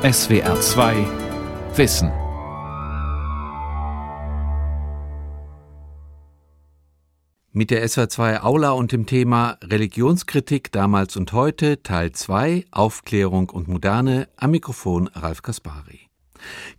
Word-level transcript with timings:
SWR 0.00 0.60
2 0.60 0.94
Wissen. 1.74 2.12
Mit 7.50 7.72
der 7.72 7.88
SWR 7.88 8.08
2 8.08 8.42
Aula 8.42 8.70
und 8.70 8.92
dem 8.92 9.06
Thema 9.06 9.58
Religionskritik 9.60 10.70
damals 10.70 11.16
und 11.16 11.32
heute 11.32 11.82
Teil 11.82 12.12
2 12.12 12.66
Aufklärung 12.70 13.50
und 13.50 13.66
Moderne 13.66 14.28
am 14.36 14.52
Mikrofon 14.52 15.08
Ralf 15.08 15.42
Kaspari. 15.42 16.07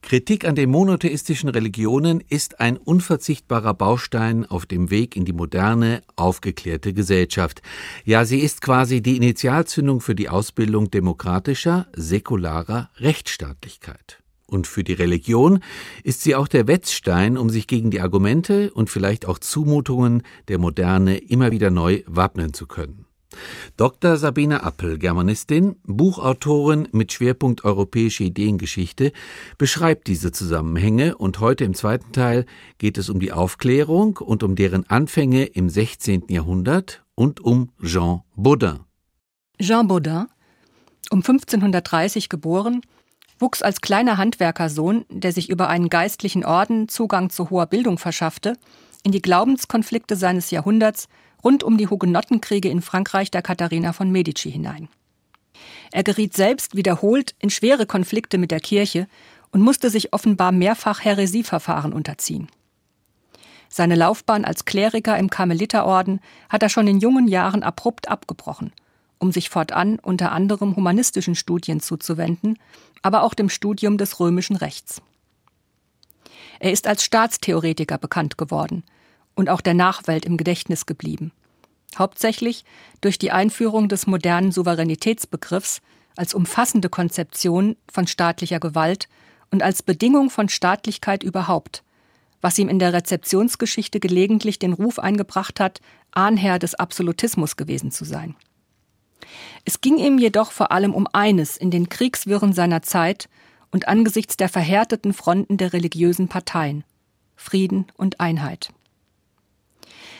Kritik 0.02 0.46
an 0.46 0.56
den 0.56 0.70
monotheistischen 0.70 1.50
Religionen 1.50 2.24
ist 2.28 2.60
ein 2.60 2.78
unverzichtbarer 2.78 3.74
Baustein 3.74 4.46
auf 4.46 4.66
dem 4.66 4.90
Weg 4.90 5.16
in 5.16 5.26
die 5.26 5.34
moderne, 5.34 6.02
aufgeklärte 6.16 6.94
Gesellschaft. 6.94 7.62
Ja, 8.06 8.26
sie 8.26 8.40
ist 8.40 8.62
quasi 8.62 9.02
die 9.02 9.18
Initialzündung 9.18 10.02
für 10.02 10.16
die 10.16 10.30
Ausbildung 10.30 10.92
demokratischer, 10.92 11.88
säkularer 11.94 12.90
Rechtsstaatlichkeit. 12.98 14.20
Und 14.48 14.66
für 14.66 14.84
die 14.84 14.94
Religion 14.94 15.60
ist 16.04 16.22
sie 16.22 16.36
auch 16.36 16.48
der 16.48 16.68
Wetzstein, 16.68 17.38
um 17.38 17.50
sich 17.50 17.68
gegen 17.68 17.92
die 17.92 18.02
Argumente 18.02 18.72
und 18.72 18.90
vielleicht 18.90 19.28
auch 19.28 19.38
Zumutungen 19.38 20.24
der 20.48 20.58
Moderne 20.58 21.18
immer 21.18 21.52
wieder 21.52 21.70
neu 21.70 22.02
wappnen 22.08 22.54
zu 22.54 22.66
können. 22.66 23.06
Dr. 23.78 24.18
Sabine 24.18 24.64
Appel, 24.64 24.98
Germanistin, 24.98 25.76
Buchautorin 25.84 26.88
mit 26.92 27.14
Schwerpunkt 27.14 27.64
europäische 27.64 28.24
Ideengeschichte, 28.24 29.12
beschreibt 29.58 30.08
diese 30.08 30.32
Zusammenhänge 30.32 31.18
und 31.18 31.40
heute 31.40 31.64
im 31.64 31.74
zweiten 31.74 32.12
Teil 32.12 32.46
geht 32.78 32.98
es 32.98 33.10
um 33.10 33.20
die 33.20 33.32
Aufklärung 33.32 34.18
und 34.18 34.44
um 34.44 34.56
deren 34.56 34.90
Anfänge 34.90 35.46
im 35.46 35.70
16. 35.70 36.24
Jahrhundert 36.30 37.04
und 37.16 37.40
um 37.40 37.72
Jean 37.84 38.22
Baudin. 38.36 38.80
Jean 39.62 39.88
Baudin, 39.88 40.26
um 41.12 41.20
1530 41.20 42.30
geboren, 42.30 42.82
wuchs 43.40 43.62
als 43.62 43.82
kleiner 43.82 44.18
Handwerkersohn, 44.18 45.06
der 45.10 45.32
sich 45.32 45.50
über 45.50 45.70
einen 45.70 45.90
geistlichen 45.90 46.46
Orden 46.46 46.90
Zugang 46.90 47.30
zu 47.30 47.50
hoher 47.50 47.66
Bildung 47.68 47.98
verschaffte, 47.98 48.54
in 49.04 49.12
die 49.12 49.22
Glaubenskonflikte 49.22 50.16
seines 50.16 50.52
Jahrhunderts 50.52 51.08
rund 51.44 51.64
um 51.64 51.78
die 51.78 51.88
Hugenottenkriege 51.88 52.70
in 52.70 52.82
Frankreich 52.82 53.32
der 53.32 53.42
Katharina 53.42 53.94
von 53.94 54.12
Medici 54.12 54.52
hinein. 54.52 54.90
Er 55.92 56.04
geriet 56.04 56.36
selbst 56.36 56.76
wiederholt 56.76 57.36
in 57.40 57.50
schwere 57.50 57.86
Konflikte 57.86 58.38
mit 58.38 58.52
der 58.52 58.60
Kirche 58.60 59.08
und 59.52 59.62
musste 59.62 59.90
sich 59.90 60.14
offenbar 60.14 60.52
mehrfach 60.52 61.04
Häresieverfahren 61.04 61.94
unterziehen. 61.94 62.48
Seine 63.68 63.96
Laufbahn 63.96 64.46
als 64.46 64.66
Kleriker 64.66 65.18
im 65.18 65.30
Karmeliterorden 65.30 66.22
hat 66.50 66.64
er 66.64 66.70
schon 66.70 66.88
in 66.88 67.00
jungen 67.00 67.28
Jahren 67.28 67.64
abrupt 67.64 68.08
abgebrochen, 68.08 68.72
um 69.20 69.32
sich 69.32 69.50
fortan 69.50 70.00
unter 70.00 70.32
anderem 70.32 70.76
humanistischen 70.76 71.36
Studien 71.36 71.80
zuzuwenden, 71.80 72.58
aber 73.02 73.24
auch 73.24 73.34
dem 73.34 73.50
Studium 73.50 73.98
des 73.98 74.20
römischen 74.20 74.56
Rechts. 74.56 75.02
Er 76.60 76.72
ist 76.72 76.88
als 76.88 77.04
Staatstheoretiker 77.04 77.98
bekannt 77.98 78.38
geworden– 78.38 78.84
und 79.36 79.50
auch 79.50 79.62
der 79.62 79.74
Nachwelt 79.74 80.26
im 80.26 80.38
Gedächtnis 80.38 80.86
geblieben. 80.86 81.32
Hauptsächlich 81.98 82.66
durch 83.02 83.18
die 83.18 83.32
Einführung 83.32 83.90
des 83.90 84.06
modernen 84.08 84.52
Souveränitätsbegriffs 84.52 85.82
als 86.16 86.34
umfassende 86.34 86.90
Konzeption 86.90 87.76
von 87.92 88.06
staatlicher 88.06 88.60
Gewalt 88.60 89.08
und 89.52 89.64
als 89.64 89.82
Bedingung 89.82 90.30
von 90.30 90.50
Staatlichkeit 90.50 91.24
überhaupt, 91.24 91.84
was 92.42 92.58
ihm 92.58 92.70
in 92.70 92.80
der 92.80 92.94
Rezeptionsgeschichte 92.94 94.00
gelegentlich 94.00 94.60
den 94.60 94.74
Ruf 94.74 95.00
eingebracht 95.00 95.60
hat, 95.60 95.82
Ahnherr 96.12 96.60
des 96.60 96.76
Absolutismus 96.76 97.56
gewesen 97.58 97.92
zu 97.92 98.06
sein. 98.06 98.36
Es 99.66 99.82
ging 99.82 99.98
ihm 99.98 100.18
jedoch 100.18 100.52
vor 100.52 100.72
allem 100.72 100.94
um 100.94 101.08
eines 101.12 101.58
in 101.58 101.72
den 101.72 101.90
Kriegswirren 101.90 102.54
seiner 102.54 102.82
Zeit 102.82 103.30
und 103.72 103.88
angesichts 103.88 104.38
der 104.38 104.50
verhärteten 104.50 105.14
Fronten 105.14 105.58
der 105.58 105.74
religiösen 105.74 106.28
Parteien 106.28 106.84
Frieden 107.36 107.86
und 107.96 108.20
Einheit. 108.20 108.72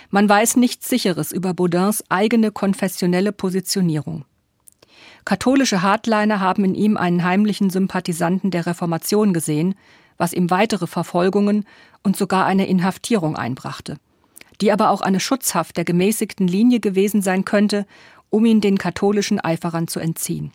Man 0.10 0.28
weiß 0.28 0.56
nichts 0.56 0.90
Sicheres 0.90 1.32
über 1.32 1.54
Baudins 1.54 2.04
eigene 2.10 2.52
konfessionelle 2.52 3.32
Positionierung. 3.32 4.26
Katholische 5.24 5.84
Hardliner 5.84 6.40
haben 6.40 6.66
in 6.66 6.76
ihm 6.76 6.98
einen 6.98 7.24
heimlichen 7.24 7.70
Sympathisanten 7.70 8.50
der 8.50 8.66
Reformation 8.66 9.34
gesehen, 9.34 9.76
was 10.18 10.34
ihm 10.34 10.50
weitere 10.50 10.88
Verfolgungen 10.88 11.66
und 12.04 12.18
sogar 12.18 12.46
eine 12.46 12.68
Inhaftierung 12.68 13.36
einbrachte, 13.36 13.98
die 14.62 14.72
aber 14.72 14.90
auch 14.90 15.02
eine 15.02 15.20
Schutzhaft 15.20 15.78
der 15.78 15.86
gemäßigten 15.86 16.48
Linie 16.48 16.80
gewesen 16.80 17.22
sein 17.22 17.46
könnte, 17.46 17.86
um 18.32 18.46
ihn 18.46 18.62
den 18.62 18.78
katholischen 18.78 19.40
Eiferern 19.40 19.88
zu 19.88 20.00
entziehen. 20.00 20.52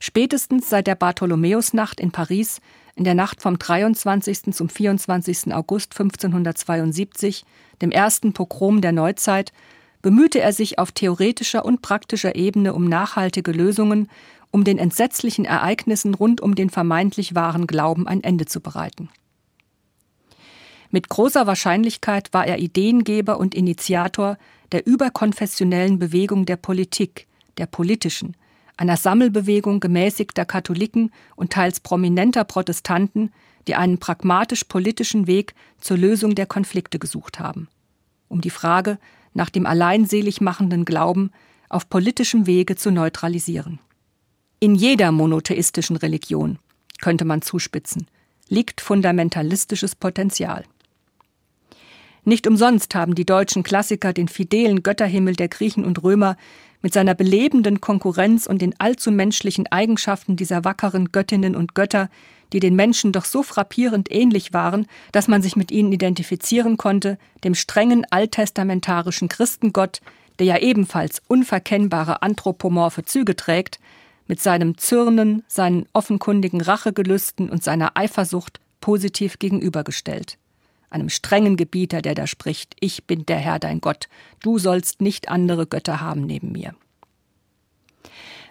Spätestens 0.00 0.68
seit 0.68 0.86
der 0.86 0.94
Bartholomäusnacht 0.94 2.00
in 2.00 2.10
Paris, 2.10 2.60
in 2.94 3.04
der 3.04 3.14
Nacht 3.14 3.42
vom 3.42 3.58
23. 3.58 4.52
zum 4.52 4.68
24. 4.68 5.52
August 5.54 5.92
1572, 5.92 7.44
dem 7.82 7.90
ersten 7.90 8.32
Pogrom 8.32 8.80
der 8.80 8.92
Neuzeit, 8.92 9.52
bemühte 10.02 10.40
er 10.40 10.52
sich 10.52 10.78
auf 10.78 10.92
theoretischer 10.92 11.64
und 11.64 11.82
praktischer 11.82 12.34
Ebene 12.34 12.74
um 12.74 12.84
nachhaltige 12.84 13.52
Lösungen, 13.52 14.08
um 14.50 14.64
den 14.64 14.78
entsetzlichen 14.78 15.44
Ereignissen 15.44 16.14
rund 16.14 16.40
um 16.40 16.54
den 16.54 16.70
vermeintlich 16.70 17.34
wahren 17.34 17.66
Glauben 17.66 18.06
ein 18.06 18.22
Ende 18.22 18.46
zu 18.46 18.60
bereiten. 18.60 19.08
Mit 20.90 21.08
großer 21.08 21.46
Wahrscheinlichkeit 21.46 22.32
war 22.32 22.46
er 22.46 22.58
Ideengeber 22.58 23.38
und 23.38 23.54
Initiator 23.54 24.36
der 24.72 24.86
überkonfessionellen 24.86 25.98
Bewegung 25.98 26.46
der 26.46 26.56
Politik, 26.56 27.28
der 27.58 27.66
politischen, 27.66 28.36
einer 28.80 28.96
Sammelbewegung 28.96 29.78
gemäßigter 29.78 30.46
Katholiken 30.46 31.12
und 31.36 31.52
teils 31.52 31.80
prominenter 31.80 32.44
Protestanten, 32.44 33.30
die 33.68 33.74
einen 33.74 33.98
pragmatisch-politischen 33.98 35.26
Weg 35.26 35.54
zur 35.78 35.98
Lösung 35.98 36.34
der 36.34 36.46
Konflikte 36.46 36.98
gesucht 36.98 37.38
haben, 37.38 37.68
um 38.28 38.40
die 38.40 38.48
Frage 38.48 38.98
nach 39.34 39.50
dem 39.50 39.66
alleinselig 39.66 40.40
machenden 40.40 40.86
Glauben 40.86 41.30
auf 41.68 41.90
politischem 41.90 42.46
Wege 42.46 42.74
zu 42.74 42.90
neutralisieren. 42.90 43.80
In 44.60 44.74
jeder 44.74 45.12
monotheistischen 45.12 45.96
Religion, 45.96 46.58
könnte 47.02 47.26
man 47.26 47.42
zuspitzen, 47.42 48.06
liegt 48.48 48.80
fundamentalistisches 48.80 49.94
Potenzial. 49.94 50.64
Nicht 52.30 52.46
umsonst 52.46 52.94
haben 52.94 53.16
die 53.16 53.26
deutschen 53.26 53.64
Klassiker 53.64 54.12
den 54.12 54.28
fidelen 54.28 54.84
Götterhimmel 54.84 55.34
der 55.34 55.48
Griechen 55.48 55.84
und 55.84 56.04
Römer 56.04 56.36
mit 56.80 56.92
seiner 56.92 57.16
belebenden 57.16 57.80
Konkurrenz 57.80 58.46
und 58.46 58.62
den 58.62 58.78
allzu 58.78 59.10
menschlichen 59.10 59.66
Eigenschaften 59.66 60.36
dieser 60.36 60.62
wackeren 60.62 61.10
Göttinnen 61.10 61.56
und 61.56 61.74
Götter 61.74 62.08
die 62.52 62.60
den 62.60 62.76
Menschen 62.76 63.10
doch 63.10 63.24
so 63.24 63.42
frappierend 63.42 64.12
ähnlich 64.12 64.52
waren, 64.52 64.86
dass 65.10 65.26
man 65.26 65.42
sich 65.42 65.56
mit 65.56 65.72
ihnen 65.72 65.90
identifizieren 65.90 66.76
konnte, 66.76 67.18
dem 67.42 67.56
strengen 67.56 68.06
alttestamentarischen 68.10 69.28
Christengott, 69.28 70.00
der 70.38 70.46
ja 70.46 70.58
ebenfalls 70.58 71.22
unverkennbare 71.26 72.22
anthropomorphe 72.22 73.04
Züge 73.04 73.34
trägt, 73.34 73.80
mit 74.28 74.40
seinem 74.40 74.78
Zürnen, 74.78 75.42
seinen 75.48 75.86
offenkundigen 75.94 76.60
Rachegelüsten 76.60 77.50
und 77.50 77.64
seiner 77.64 77.96
Eifersucht 77.96 78.60
positiv 78.80 79.40
gegenübergestellt. 79.40 80.38
Einem 80.90 81.08
strengen 81.08 81.56
Gebieter, 81.56 82.02
der 82.02 82.16
da 82.16 82.26
spricht, 82.26 82.74
ich 82.80 83.06
bin 83.06 83.24
der 83.24 83.38
Herr 83.38 83.60
dein 83.60 83.80
Gott, 83.80 84.08
du 84.42 84.58
sollst 84.58 85.00
nicht 85.00 85.28
andere 85.28 85.66
Götter 85.66 86.00
haben 86.00 86.26
neben 86.26 86.50
mir. 86.50 86.74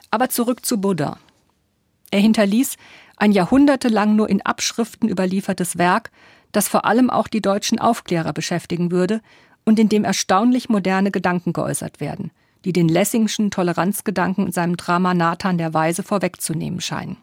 Aber 0.10 0.30
zurück 0.30 0.66
zu 0.66 0.80
Buddha. 0.80 1.20
Er 2.12 2.22
hinterließ 2.22 2.78
ein 3.18 3.34
jahrhundertelang 3.34 4.16
nur 4.16 4.30
in 4.30 4.42
Abschriften 4.42 5.10
überliefertes 5.10 5.78
Werk, 5.78 6.12
das 6.54 6.70
vor 6.70 6.86
allem 6.86 7.10
auch 7.10 7.28
die 7.28 7.42
deutschen 7.42 7.78
Aufklärer 7.78 8.34
beschäftigen 8.34 8.90
würde 8.90 9.22
und 9.66 9.78
in 9.78 9.90
dem 9.90 10.06
erstaunlich 10.06 10.70
moderne 10.70 11.12
Gedanken 11.12 11.52
geäußert 11.54 12.00
werden, 12.00 12.32
die 12.64 12.74
den 12.74 12.88
Lessingschen 12.88 13.52
Toleranzgedanken 13.52 14.48
in 14.48 14.52
seinem 14.54 14.78
Drama 14.78 15.14
Nathan 15.14 15.58
der 15.58 15.74
Weise 15.74 16.04
vorwegzunehmen 16.04 16.80
scheinen. 16.82 17.18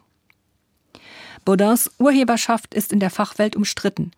Baudins 1.43 1.91
Urheberschaft 1.97 2.73
ist 2.73 2.93
in 2.93 2.99
der 2.99 3.09
Fachwelt 3.09 3.55
umstritten, 3.55 4.11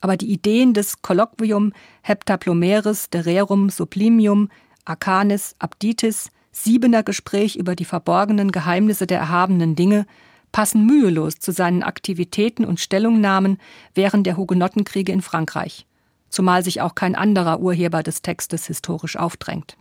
aber 0.00 0.16
die 0.16 0.30
Ideen 0.30 0.74
des 0.74 1.02
Colloquium 1.02 1.72
Heptaplomeris 2.02 3.10
de 3.10 3.22
Rerum 3.22 3.70
Sublimium 3.70 4.48
Arcanis 4.84 5.54
Abditis 5.58 6.30
Siebener 6.52 7.02
Gespräch 7.02 7.56
über 7.56 7.76
die 7.76 7.84
verborgenen 7.84 8.50
Geheimnisse 8.50 9.06
der 9.06 9.18
erhabenen 9.18 9.76
Dinge 9.76 10.06
passen 10.52 10.86
mühelos 10.86 11.38
zu 11.38 11.52
seinen 11.52 11.82
Aktivitäten 11.82 12.64
und 12.64 12.80
Stellungnahmen 12.80 13.58
während 13.94 14.26
der 14.26 14.38
Hugenottenkriege 14.38 15.12
in 15.12 15.20
Frankreich, 15.20 15.86
zumal 16.30 16.64
sich 16.64 16.80
auch 16.80 16.94
kein 16.94 17.14
anderer 17.14 17.60
Urheber 17.60 18.02
des 18.02 18.22
Textes 18.22 18.66
historisch 18.66 19.16
aufdrängt. 19.16 19.76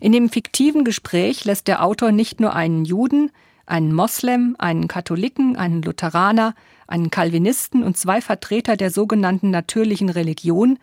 In 0.00 0.10
dem 0.10 0.30
fiktiven 0.30 0.82
Gespräch 0.82 1.44
lässt 1.44 1.68
der 1.68 1.84
Autor 1.84 2.10
nicht 2.10 2.40
nur 2.40 2.54
einen 2.54 2.84
Juden, 2.84 3.30
einen 3.70 3.94
Moslem, 3.94 4.56
einen 4.58 4.88
Katholiken, 4.88 5.56
einen 5.56 5.82
Lutheraner, 5.82 6.54
einen 6.86 7.10
Calvinisten 7.10 7.82
und 7.82 7.96
zwei 7.96 8.20
Vertreter 8.20 8.76
der 8.76 8.90
sogenannten 8.90 9.50
natürlichen 9.50 10.08
Religion, 10.08 10.78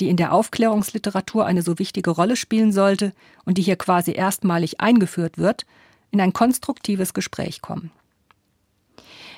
die 0.00 0.10
in 0.10 0.16
der 0.16 0.32
Aufklärungsliteratur 0.32 1.46
eine 1.46 1.62
so 1.62 1.78
wichtige 1.78 2.10
Rolle 2.10 2.36
spielen 2.36 2.72
sollte 2.72 3.12
und 3.44 3.56
die 3.56 3.62
hier 3.62 3.76
quasi 3.76 4.12
erstmalig 4.12 4.80
eingeführt 4.80 5.38
wird, 5.38 5.64
in 6.10 6.20
ein 6.20 6.34
konstruktives 6.34 7.14
Gespräch 7.14 7.62
kommen. 7.62 7.90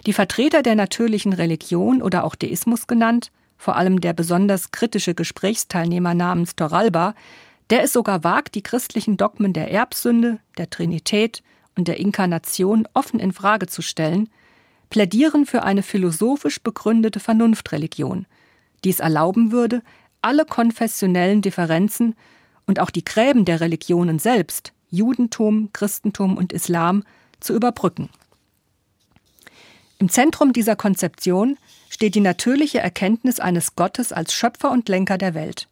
Die 0.07 0.13
Vertreter 0.13 0.63
der 0.63 0.75
natürlichen 0.75 1.33
Religion 1.33 2.03
oder 2.03 2.25
auch 2.25 2.35
Deismus 2.35 2.87
genannt, 2.87 3.31
vor 3.57 3.77
allem 3.77 4.01
der 4.01 4.13
besonders 4.13 4.71
kritische 4.71 5.15
Gesprächsteilnehmer 5.15 6.15
namens 6.15 6.57
Toralba, 6.57 7.15
der 7.71 7.83
es 7.83 7.93
sogar 7.93 8.25
wagt, 8.25 8.55
die 8.55 8.63
christlichen 8.63 9.17
Dogmen 9.17 9.53
der 9.53 9.71
Erbsünde, 9.71 10.39
der 10.57 10.71
Trinität 10.71 11.43
und 11.79 11.87
der 11.87 12.01
Inkarnation 12.01 12.89
offen 12.93 13.21
in 13.21 13.33
Frage 13.33 13.69
zu 13.69 13.83
stellen, 13.83 14.29
plädieren 14.91 15.47
für 15.47 15.63
eine 15.63 15.85
philosophisch 15.85 16.61
begründete 16.61 17.21
Vernunftreligion, 17.21 18.27
die 18.85 18.91
es 18.91 18.99
erlauben 18.99 19.53
würde, 19.53 19.83
alle 20.21 20.45
konfessionellen 20.45 21.41
Differenzen 21.41 22.17
und 22.67 22.81
auch 22.81 22.91
die 22.91 23.05
Gräben 23.05 23.45
der 23.45 23.61
Religionen 23.61 24.19
selbst, 24.19 24.73
Judentum, 24.91 25.71
Christentum 25.73 26.37
und 26.37 26.53
Islam, 26.53 27.05
zu 27.39 27.55
überbrücken. 27.55 28.09
Im 29.99 30.09
Zentrum 30.09 30.53
dieser 30.53 30.75
Konzeption 30.75 31.59
steht 31.91 32.17
die 32.17 32.21
natürliche 32.21 32.81
Erkenntnis 32.81 33.39
eines 33.39 33.77
Gottes 33.77 34.13
als 34.13 34.35
Schöpfer 34.35 34.73
und 34.73 34.89
Lenker 34.89 35.17
der 35.17 35.35
Welt, 35.35 35.69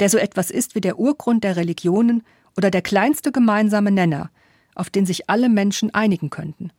der 0.00 0.08
so 0.08 0.16
etwas 0.16 0.50
ist 0.50 0.74
wie 0.74 0.80
der 0.80 0.98
Urgrund 0.98 1.44
der 1.44 1.56
Religionen 1.56 2.24
oder 2.56 2.70
der 2.70 2.82
kleinste 2.82 3.32
gemeinsame 3.32 3.90
Nenner, 3.90 4.30
auf 4.74 4.90
den 4.90 5.06
sich 5.06 5.28
alle 5.28 5.48
Menschen 5.48 5.94
einigen 5.94 6.30
könnten, 6.30 6.72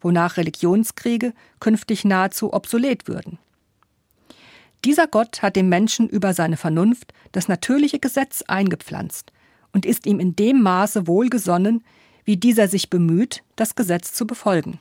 wonach 0.00 0.36
Religionskriege 0.36 1.32
künftig 1.60 2.04
nahezu 2.04 2.52
obsolet 2.52 3.08
würden. 3.08 3.38
Dieser 4.84 5.06
Gott 5.06 5.42
hat 5.42 5.54
dem 5.56 5.68
Menschen 5.68 6.08
über 6.08 6.34
seine 6.34 6.56
Vernunft 6.56 7.12
das 7.30 7.48
natürliche 7.48 8.00
Gesetz 8.00 8.42
eingepflanzt 8.42 9.32
und 9.72 9.86
ist 9.86 10.06
ihm 10.06 10.18
in 10.18 10.34
dem 10.34 10.60
Maße 10.62 11.06
wohlgesonnen, 11.06 11.84
wie 12.24 12.36
dieser 12.36 12.68
sich 12.68 12.90
bemüht, 12.90 13.42
das 13.56 13.74
Gesetz 13.74 14.12
zu 14.12 14.26
befolgen. 14.26 14.78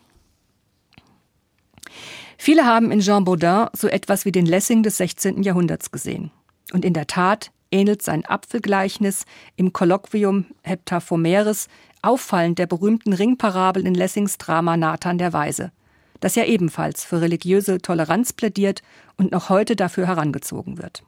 Viele 2.37 2.65
haben 2.65 2.91
in 2.91 3.01
Jean 3.01 3.23
Baudin 3.23 3.67
so 3.73 3.87
etwas 3.87 4.25
wie 4.25 4.31
den 4.31 4.47
Lessing 4.47 4.81
des 4.81 4.97
16. 4.97 5.43
Jahrhunderts 5.43 5.91
gesehen. 5.91 6.31
Und 6.73 6.85
in 6.85 6.93
der 6.93 7.05
Tat 7.05 7.51
ähnelt 7.71 8.01
sein 8.01 8.25
Apfelgleichnis 8.25 9.25
im 9.55 9.73
Kolloquium 9.73 10.45
Heptaphomeres 10.63 11.67
auffallend 12.01 12.59
der 12.59 12.67
berühmten 12.67 13.13
Ringparabel 13.13 13.85
in 13.85 13.93
Lessings 13.93 14.37
Drama 14.37 14.77
Nathan 14.77 15.17
der 15.17 15.33
Weise, 15.33 15.71
das 16.19 16.35
ja 16.35 16.45
ebenfalls 16.45 17.03
für 17.03 17.21
religiöse 17.21 17.79
Toleranz 17.79 18.33
plädiert 18.33 18.81
und 19.17 19.31
noch 19.31 19.49
heute 19.49 19.75
dafür 19.75 20.07
herangezogen 20.07 20.77
wird. 20.77 21.03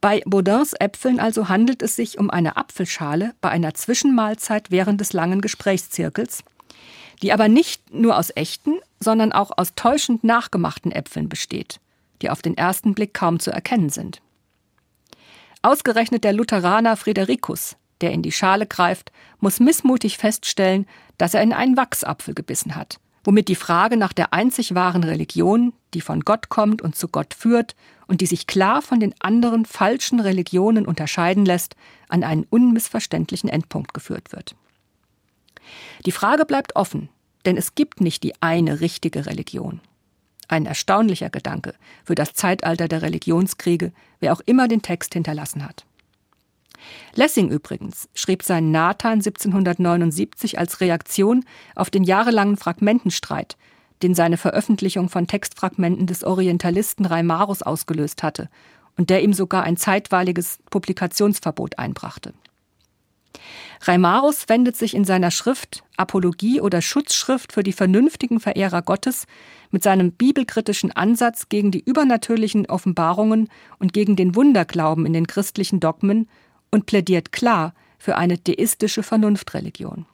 Bei 0.00 0.22
Baudins 0.24 0.72
Äpfeln 0.72 1.20
also 1.20 1.48
handelt 1.48 1.82
es 1.82 1.94
sich 1.94 2.18
um 2.18 2.30
eine 2.30 2.56
Apfelschale 2.56 3.34
bei 3.42 3.50
einer 3.50 3.74
Zwischenmahlzeit 3.74 4.70
während 4.70 5.00
des 5.00 5.12
langen 5.12 5.42
Gesprächszirkels, 5.42 6.42
die 7.22 7.32
aber 7.32 7.48
nicht 7.48 7.92
nur 7.92 8.16
aus 8.16 8.30
echten, 8.34 8.78
sondern 8.98 9.32
auch 9.32 9.50
aus 9.56 9.74
täuschend 9.74 10.24
nachgemachten 10.24 10.90
Äpfeln 10.90 11.28
besteht, 11.28 11.80
die 12.22 12.30
auf 12.30 12.40
den 12.40 12.56
ersten 12.56 12.94
Blick 12.94 13.12
kaum 13.12 13.40
zu 13.40 13.50
erkennen 13.50 13.90
sind. 13.90 14.22
Ausgerechnet 15.60 16.24
der 16.24 16.32
Lutheraner 16.32 16.96
Fridericus, 16.96 17.76
der 18.00 18.12
in 18.12 18.22
die 18.22 18.32
Schale 18.32 18.66
greift, 18.66 19.12
muss 19.38 19.60
missmutig 19.60 20.18
feststellen, 20.18 20.86
dass 21.18 21.34
er 21.34 21.42
in 21.42 21.52
einen 21.52 21.76
Wachsapfel 21.76 22.34
gebissen 22.34 22.76
hat, 22.76 23.00
womit 23.24 23.48
die 23.48 23.54
Frage 23.54 23.96
nach 23.96 24.12
der 24.12 24.32
einzig 24.32 24.74
wahren 24.74 25.04
Religion, 25.04 25.72
die 25.94 26.00
von 26.00 26.20
Gott 26.20 26.48
kommt 26.48 26.82
und 26.82 26.96
zu 26.96 27.08
Gott 27.08 27.34
führt 27.34 27.74
und 28.06 28.20
die 28.20 28.26
sich 28.26 28.46
klar 28.46 28.82
von 28.82 29.00
den 29.00 29.14
anderen 29.20 29.64
falschen 29.64 30.20
Religionen 30.20 30.86
unterscheiden 30.86 31.44
lässt, 31.44 31.76
an 32.08 32.24
einen 32.24 32.44
unmissverständlichen 32.48 33.48
Endpunkt 33.48 33.94
geführt 33.94 34.32
wird. 34.32 34.54
Die 36.06 36.12
Frage 36.12 36.44
bleibt 36.44 36.76
offen, 36.76 37.08
denn 37.44 37.56
es 37.56 37.74
gibt 37.74 38.00
nicht 38.00 38.22
die 38.22 38.34
eine 38.40 38.80
richtige 38.80 39.26
Religion. 39.26 39.80
Ein 40.48 40.66
erstaunlicher 40.66 41.30
Gedanke 41.30 41.74
für 42.04 42.16
das 42.16 42.32
Zeitalter 42.32 42.88
der 42.88 43.02
Religionskriege, 43.02 43.92
wer 44.18 44.32
auch 44.32 44.40
immer 44.40 44.66
den 44.66 44.82
Text 44.82 45.14
hinterlassen 45.14 45.64
hat. 45.64 45.84
Lessing 47.14 47.50
übrigens 47.50 48.08
schrieb 48.14 48.42
seinen 48.42 48.70
Nathan 48.70 49.14
1779 49.14 50.58
als 50.58 50.80
Reaktion 50.80 51.44
auf 51.74 51.90
den 51.90 52.04
jahrelangen 52.04 52.56
Fragmentenstreit, 52.56 53.56
den 54.02 54.14
seine 54.14 54.36
Veröffentlichung 54.36 55.08
von 55.08 55.26
Textfragmenten 55.26 56.06
des 56.06 56.24
Orientalisten 56.24 57.04
Reimarus 57.06 57.62
ausgelöst 57.62 58.22
hatte 58.22 58.48
und 58.96 59.10
der 59.10 59.22
ihm 59.22 59.32
sogar 59.32 59.62
ein 59.62 59.76
zeitweiliges 59.76 60.58
Publikationsverbot 60.70 61.78
einbrachte. 61.78 62.32
Reimarus 63.82 64.48
wendet 64.48 64.76
sich 64.76 64.94
in 64.94 65.04
seiner 65.04 65.30
Schrift 65.30 65.84
Apologie 65.96 66.60
oder 66.60 66.82
Schutzschrift 66.82 67.52
für 67.52 67.62
die 67.62 67.72
vernünftigen 67.72 68.40
Verehrer 68.40 68.82
Gottes 68.82 69.26
mit 69.70 69.82
seinem 69.82 70.12
bibelkritischen 70.12 70.92
Ansatz 70.92 71.48
gegen 71.48 71.70
die 71.70 71.82
übernatürlichen 71.82 72.66
Offenbarungen 72.66 73.48
und 73.78 73.92
gegen 73.92 74.16
den 74.16 74.34
Wunderglauben 74.34 75.06
in 75.06 75.14
den 75.14 75.26
christlichen 75.26 75.80
Dogmen 75.80 76.28
und 76.70 76.86
plädiert 76.86 77.32
klar 77.32 77.74
für 77.98 78.16
eine 78.16 78.38
deistische 78.38 79.02
Vernunftreligion. 79.02 80.06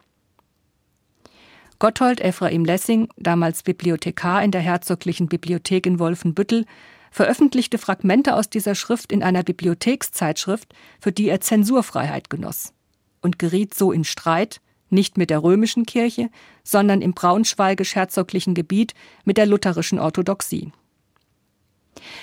Gotthold 1.78 2.20
Ephraim 2.20 2.64
Lessing, 2.64 3.08
damals 3.16 3.62
Bibliothekar 3.62 4.42
in 4.42 4.50
der 4.50 4.62
Herzoglichen 4.62 5.28
Bibliothek 5.28 5.86
in 5.86 5.98
Wolfenbüttel, 5.98 6.64
veröffentlichte 7.10 7.78
Fragmente 7.78 8.34
aus 8.34 8.48
dieser 8.48 8.74
Schrift 8.74 9.12
in 9.12 9.22
einer 9.22 9.42
Bibliothekszeitschrift, 9.42 10.74
für 11.00 11.12
die 11.12 11.28
er 11.28 11.40
Zensurfreiheit 11.40 12.30
genoss 12.30 12.72
und 13.20 13.38
geriet 13.38 13.74
so 13.74 13.92
in 13.92 14.04
Streit, 14.04 14.60
nicht 14.88 15.18
mit 15.18 15.30
der 15.30 15.42
römischen 15.42 15.84
Kirche, 15.84 16.30
sondern 16.62 17.02
im 17.02 17.12
braunschweigisch-herzoglichen 17.12 18.54
Gebiet 18.54 18.94
mit 19.24 19.36
der 19.36 19.46
lutherischen 19.46 19.98
Orthodoxie. 19.98 20.72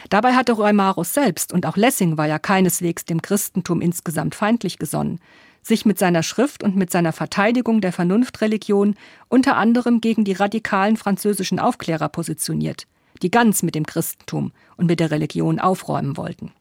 Dabei 0.10 0.34
hatte 0.34 0.54
Reumarus 0.54 1.14
selbst, 1.14 1.54
und 1.54 1.66
auch 1.66 1.78
Lessing 1.78 2.18
war 2.18 2.28
ja 2.28 2.40
keineswegs 2.40 3.06
dem 3.06 3.22
Christentum 3.22 3.82
insgesamt 3.82 4.36
feindlich 4.36 4.78
gesonnen, 4.78 5.20
sich 5.62 5.86
mit 5.86 5.98
seiner 5.98 6.24
Schrift 6.24 6.64
und 6.64 6.76
mit 6.76 6.92
seiner 6.92 7.14
Verteidigung 7.14 7.82
der 7.82 7.94
Vernunftreligion 7.94 8.96
unter 9.30 9.56
anderem 9.56 10.02
gegen 10.02 10.26
die 10.26 10.34
radikalen 10.34 10.98
französischen 10.98 11.60
Aufklärer 11.60 12.10
positioniert, 12.10 12.86
die 13.22 13.32
ganz 13.32 13.64
mit 13.64 13.76
dem 13.76 13.86
Christentum 13.86 14.52
und 14.76 14.88
mit 14.88 15.00
der 15.00 15.12
Religion 15.12 15.60
aufräumen 15.60 16.18
wollten. 16.18 16.52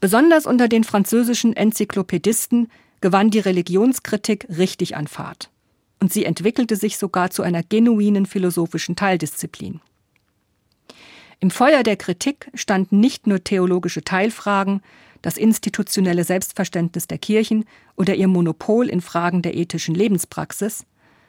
Besonders 0.00 0.46
unter 0.46 0.68
den 0.68 0.84
französischen 0.84 1.56
Enzyklopädisten 1.56 2.68
gewann 3.00 3.30
die 3.30 3.38
Religionskritik 3.38 4.46
richtig 4.50 4.96
an 4.96 5.06
Fahrt. 5.06 5.50
Und 6.00 6.12
sie 6.12 6.26
entwickelte 6.26 6.76
sich 6.76 6.98
sogar 6.98 7.30
zu 7.30 7.42
einer 7.42 7.62
genuinen 7.62 8.26
philosophischen 8.26 8.96
Teildisziplin. 8.96 9.80
Im 11.40 11.50
Feuer 11.50 11.82
der 11.82 11.96
Kritik 11.96 12.50
standen 12.54 13.00
nicht 13.00 13.26
nur 13.26 13.44
theologische 13.44 14.02
Teilfragen, 14.02 14.80
das 15.22 15.36
institutionelle 15.36 16.24
Selbstverständnis 16.24 17.08
der 17.08 17.18
Kirchen 17.18 17.64
oder 17.96 18.14
ihr 18.14 18.28
Monopol 18.28 18.88
in 18.88 19.00
Fragen 19.00 19.42
der 19.42 19.56
ethischen 19.56 19.94
Lebenspraxis, 19.94 20.86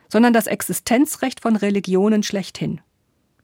sondern 0.09 0.33
das 0.33 0.47
Existenzrecht 0.47 1.41
von 1.41 1.55
Religionen 1.55 2.23
schlechthin, 2.23 2.79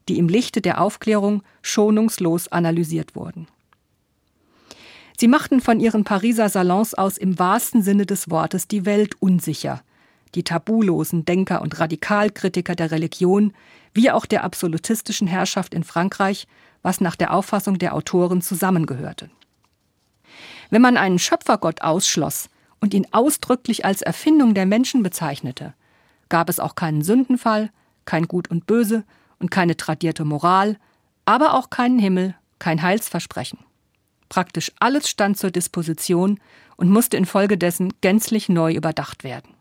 die 0.08 0.18
im 0.18 0.28
Lichte 0.28 0.60
der 0.60 0.80
Aufklärung 0.80 1.42
schonungslos 1.60 2.48
analysiert 2.48 3.14
wurden. 3.14 3.46
Sie 5.18 5.28
machten 5.28 5.60
von 5.60 5.80
ihren 5.80 6.04
Pariser 6.04 6.48
Salons 6.48 6.94
aus 6.94 7.18
im 7.18 7.38
wahrsten 7.38 7.82
Sinne 7.82 8.06
des 8.06 8.30
Wortes 8.30 8.66
die 8.66 8.84
Welt 8.84 9.14
unsicher. 9.20 9.82
Die 10.34 10.42
tabulosen 10.42 11.24
Denker 11.24 11.62
und 11.62 11.78
Radikalkritiker 11.78 12.74
der 12.74 12.90
Religion, 12.90 13.52
wie 13.92 14.10
auch 14.10 14.26
der 14.26 14.44
absolutistischen 14.44 15.28
Herrschaft 15.28 15.74
in 15.74 15.84
Frankreich, 15.84 16.46
was 16.82 17.00
nach 17.00 17.16
der 17.16 17.32
Auffassung 17.32 17.78
der 17.78 17.94
Autoren 17.94 18.42
zusammengehörte. 18.42 19.30
Wenn 20.70 20.82
man 20.82 20.96
einen 20.96 21.18
Schöpfergott 21.18 21.82
ausschloss 21.82 22.48
und 22.80 22.94
ihn 22.94 23.06
ausdrücklich 23.12 23.84
als 23.84 24.02
Erfindung 24.02 24.54
der 24.54 24.66
Menschen 24.66 25.02
bezeichnete, 25.02 25.74
gab 26.28 26.48
es 26.48 26.58
auch 26.58 26.74
keinen 26.74 27.02
Sündenfall, 27.02 27.70
kein 28.04 28.26
Gut 28.26 28.50
und 28.50 28.66
Böse 28.66 29.04
und 29.38 29.50
keine 29.50 29.76
tradierte 29.76 30.24
Moral, 30.24 30.76
aber 31.24 31.54
auch 31.54 31.70
keinen 31.70 31.98
Himmel, 31.98 32.34
kein 32.58 32.82
Heilsversprechen. 32.82 33.60
Praktisch 34.28 34.72
alles 34.80 35.08
stand 35.08 35.38
zur 35.38 35.50
Disposition 35.50 36.40
und 36.76 36.90
musste 36.90 37.16
infolgedessen 37.16 37.92
gänzlich 38.00 38.48
neu 38.48 38.72
überdacht 38.74 39.22
werden. 39.22 39.53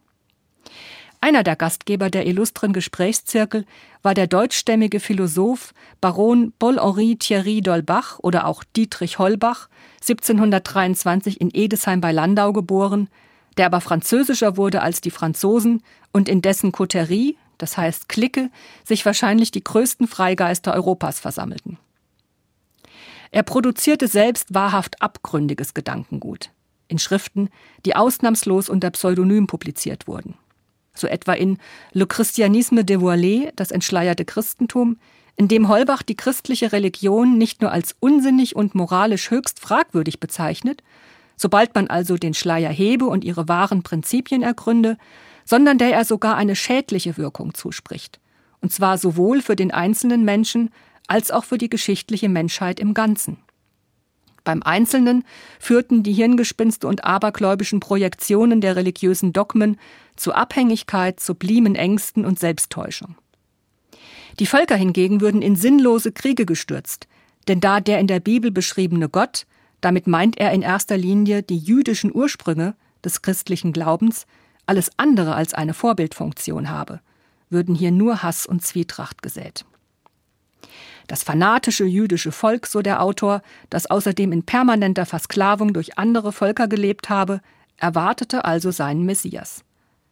Einer 1.23 1.43
der 1.43 1.55
Gastgeber 1.55 2.09
der 2.09 2.27
illustren 2.27 2.73
Gesprächszirkel 2.73 3.65
war 4.01 4.13
der 4.13 4.27
deutschstämmige 4.27 4.99
Philosoph 4.99 5.73
Baron 6.01 6.51
Paul-Henri 6.59 7.15
Thierry 7.15 7.61
d'Holbach 7.63 8.19
oder 8.19 8.45
auch 8.45 8.65
Dietrich 8.75 9.19
Holbach, 9.19 9.69
1723 10.01 11.39
in 11.39 11.49
Edesheim 11.53 12.01
bei 12.01 12.11
Landau 12.11 12.51
geboren, 12.51 13.07
der 13.55 13.67
aber 13.67 13.79
französischer 13.79 14.57
wurde 14.57 14.81
als 14.81 14.99
die 14.99 15.11
Franzosen 15.11 15.81
und 16.11 16.27
in 16.27 16.41
dessen 16.41 16.73
Coterie, 16.73 17.37
das 17.57 17.77
heißt 17.77 18.09
Clique, 18.09 18.49
sich 18.83 19.05
wahrscheinlich 19.05 19.49
die 19.49 19.63
größten 19.63 20.09
Freigeister 20.09 20.73
Europas 20.73 21.21
versammelten. 21.21 21.77
Er 23.31 23.43
produzierte 23.43 24.09
selbst 24.09 24.53
wahrhaft 24.53 25.01
abgründiges 25.01 25.73
Gedankengut 25.73 26.51
in 26.89 26.99
Schriften, 26.99 27.49
die 27.85 27.95
ausnahmslos 27.95 28.67
unter 28.67 28.91
Pseudonym 28.91 29.47
publiziert 29.47 30.05
wurden. 30.05 30.35
So 30.95 31.07
etwa 31.07 31.33
in 31.33 31.57
Le 31.91 32.05
Christianisme 32.05 32.81
dévoilé, 32.81 33.51
das 33.55 33.71
entschleierte 33.71 34.25
Christentum, 34.25 34.97
in 35.35 35.47
dem 35.47 35.67
Holbach 35.67 36.03
die 36.03 36.15
christliche 36.15 36.71
Religion 36.71 37.37
nicht 37.37 37.61
nur 37.61 37.71
als 37.71 37.95
unsinnig 37.99 38.55
und 38.55 38.75
moralisch 38.75 39.31
höchst 39.31 39.59
fragwürdig 39.59 40.19
bezeichnet, 40.19 40.83
sobald 41.35 41.73
man 41.73 41.87
also 41.87 42.17
den 42.17 42.33
Schleier 42.33 42.69
hebe 42.69 43.05
und 43.05 43.23
ihre 43.23 43.47
wahren 43.47 43.81
Prinzipien 43.83 44.43
ergründe, 44.43 44.97
sondern 45.45 45.77
der 45.77 45.93
er 45.93 46.05
sogar 46.05 46.35
eine 46.35 46.55
schädliche 46.55 47.17
Wirkung 47.17 47.53
zuspricht, 47.53 48.19
und 48.61 48.71
zwar 48.71 48.97
sowohl 48.97 49.41
für 49.41 49.55
den 49.55 49.71
einzelnen 49.71 50.23
Menschen 50.23 50.69
als 51.07 51.31
auch 51.31 51.43
für 51.43 51.57
die 51.57 51.69
geschichtliche 51.69 52.29
Menschheit 52.29 52.79
im 52.79 52.93
Ganzen. 52.93 53.42
Beim 54.43 54.61
Einzelnen 54.63 55.23
führten 55.59 56.03
die 56.03 56.13
Hirngespinste 56.13 56.87
und 56.87 57.05
abergläubischen 57.05 57.79
Projektionen 57.79 58.61
der 58.61 58.75
religiösen 58.75 59.31
Dogmen 59.31 59.77
zu 60.15 60.33
Abhängigkeit, 60.33 61.19
sublimen 61.19 61.75
Ängsten 61.75 62.25
und 62.25 62.39
Selbsttäuschung. 62.39 63.15
Die 64.39 64.45
Völker 64.45 64.75
hingegen 64.75 65.21
würden 65.21 65.41
in 65.41 65.55
sinnlose 65.55 66.11
Kriege 66.11 66.45
gestürzt, 66.45 67.07
denn 67.47 67.59
da 67.59 67.79
der 67.79 67.99
in 67.99 68.07
der 68.07 68.19
Bibel 68.19 68.51
beschriebene 68.51 69.09
Gott, 69.09 69.45
damit 69.81 70.07
meint 70.07 70.37
er 70.37 70.51
in 70.51 70.61
erster 70.61 70.97
Linie 70.97 71.43
die 71.43 71.57
jüdischen 71.57 72.13
Ursprünge 72.13 72.75
des 73.03 73.21
christlichen 73.21 73.73
Glaubens, 73.73 74.25
alles 74.65 74.91
andere 74.97 75.35
als 75.35 75.53
eine 75.53 75.73
Vorbildfunktion 75.73 76.69
habe, 76.69 77.01
würden 77.49 77.75
hier 77.75 77.91
nur 77.91 78.23
Hass 78.23 78.45
und 78.45 78.63
Zwietracht 78.63 79.21
gesät. 79.21 79.65
Das 81.13 81.21
fanatische 81.21 81.85
jüdische 81.85 82.31
Volk, 82.31 82.65
so 82.65 82.81
der 82.81 82.99
Autor, 82.99 83.43
das 83.69 83.85
außerdem 83.85 84.31
in 84.31 84.41
permanenter 84.41 85.05
Versklavung 85.05 85.71
durch 85.71 85.99
andere 85.99 86.31
Völker 86.31 86.67
gelebt 86.67 87.07
habe, 87.11 87.39
erwartete 87.77 88.45
also 88.45 88.71
seinen 88.71 89.05
Messias. 89.05 89.63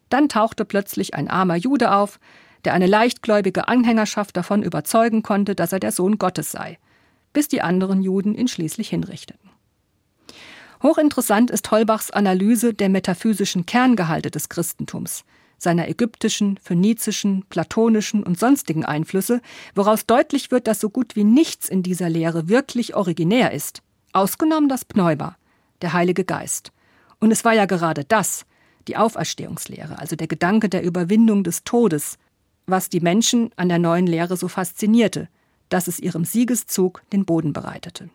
Dann 0.09 0.29
tauchte 0.29 0.63
plötzlich 0.63 1.15
ein 1.15 1.27
armer 1.27 1.55
Jude 1.55 1.91
auf, 1.95 2.19
der 2.65 2.75
eine 2.75 2.85
leichtgläubige 2.85 3.67
Anhängerschaft 3.67 4.37
davon 4.37 4.61
überzeugen 4.61 5.23
konnte, 5.23 5.55
dass 5.55 5.73
er 5.73 5.79
der 5.79 5.91
Sohn 5.91 6.19
Gottes 6.19 6.51
sei, 6.51 6.77
bis 7.33 7.47
die 7.47 7.63
anderen 7.63 8.03
Juden 8.03 8.35
ihn 8.35 8.47
schließlich 8.47 8.89
hinrichteten. 8.89 9.49
Hochinteressant 10.83 11.49
ist 11.49 11.71
Holbachs 11.71 12.11
Analyse 12.11 12.75
der 12.75 12.89
metaphysischen 12.89 13.65
Kerngehalte 13.65 14.29
des 14.29 14.49
Christentums, 14.49 15.23
seiner 15.61 15.87
ägyptischen, 15.87 16.57
phönizischen, 16.57 17.45
platonischen 17.49 18.23
und 18.23 18.39
sonstigen 18.39 18.83
Einflüsse, 18.83 19.41
woraus 19.75 20.07
deutlich 20.07 20.49
wird, 20.49 20.65
dass 20.65 20.79
so 20.79 20.89
gut 20.89 21.15
wie 21.15 21.23
nichts 21.23 21.69
in 21.69 21.83
dieser 21.83 22.09
Lehre 22.09 22.49
wirklich 22.49 22.95
originär 22.95 23.51
ist, 23.51 23.83
ausgenommen 24.11 24.69
das 24.69 24.85
Pneuma, 24.85 25.35
der 25.81 25.93
Heilige 25.93 26.25
Geist. 26.25 26.71
Und 27.19 27.31
es 27.31 27.45
war 27.45 27.53
ja 27.53 27.65
gerade 27.65 28.03
das, 28.03 28.45
die 28.87 28.97
Auferstehungslehre, 28.97 29.99
also 29.99 30.15
der 30.15 30.27
Gedanke 30.27 30.67
der 30.67 30.83
Überwindung 30.83 31.43
des 31.43 31.63
Todes, 31.63 32.17
was 32.65 32.89
die 32.89 32.99
Menschen 32.99 33.51
an 33.55 33.69
der 33.69 33.79
neuen 33.79 34.07
Lehre 34.07 34.37
so 34.37 34.47
faszinierte, 34.47 35.29
dass 35.69 35.87
es 35.87 35.99
ihrem 35.99 36.25
Siegeszug 36.25 37.03
den 37.13 37.25
Boden 37.25 37.53
bereitete. 37.53 38.09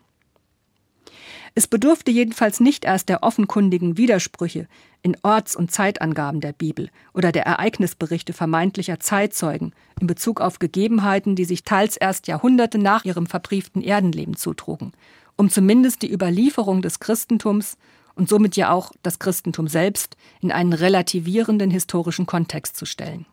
Es 1.57 1.65
bedurfte 1.65 2.11
jedenfalls 2.11 2.59
nicht 2.59 2.85
erst 2.85 3.09
der 3.09 3.23
offenkundigen 3.23 3.97
Widersprüche 3.97 4.67
in 5.01 5.17
Orts- 5.23 5.55
und 5.55 5.71
Zeitangaben 5.71 6.39
der 6.39 6.53
Bibel 6.53 6.91
oder 7.15 7.31
der 7.31 7.47
Ereignisberichte 7.47 8.31
vermeintlicher 8.31 8.99
Zeitzeugen 8.99 9.73
in 9.99 10.05
Bezug 10.05 10.39
auf 10.39 10.59
Gegebenheiten, 10.59 11.35
die 11.35 11.45
sich 11.45 11.63
teils 11.63 11.97
erst 11.97 12.27
Jahrhunderte 12.27 12.77
nach 12.77 13.05
ihrem 13.05 13.25
verbrieften 13.25 13.81
Erdenleben 13.81 14.35
zutrugen, 14.35 14.91
um 15.35 15.49
zumindest 15.49 16.03
die 16.03 16.13
Überlieferung 16.13 16.83
des 16.83 16.99
Christentums 16.99 17.79
und 18.13 18.29
somit 18.29 18.55
ja 18.55 18.69
auch 18.69 18.91
das 19.01 19.17
Christentum 19.17 19.67
selbst 19.67 20.15
in 20.41 20.51
einen 20.51 20.73
relativierenden 20.73 21.71
historischen 21.71 22.27
Kontext 22.27 22.77
zu 22.77 22.85
stellen. 22.85 23.25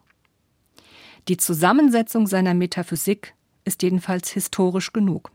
Die 1.29 1.37
Zusammensetzung 1.37 2.27
seiner 2.27 2.55
Metaphysik 2.55 3.35
ist 3.67 3.83
jedenfalls 3.83 4.31
historisch 4.31 4.95
genug. 4.95 5.31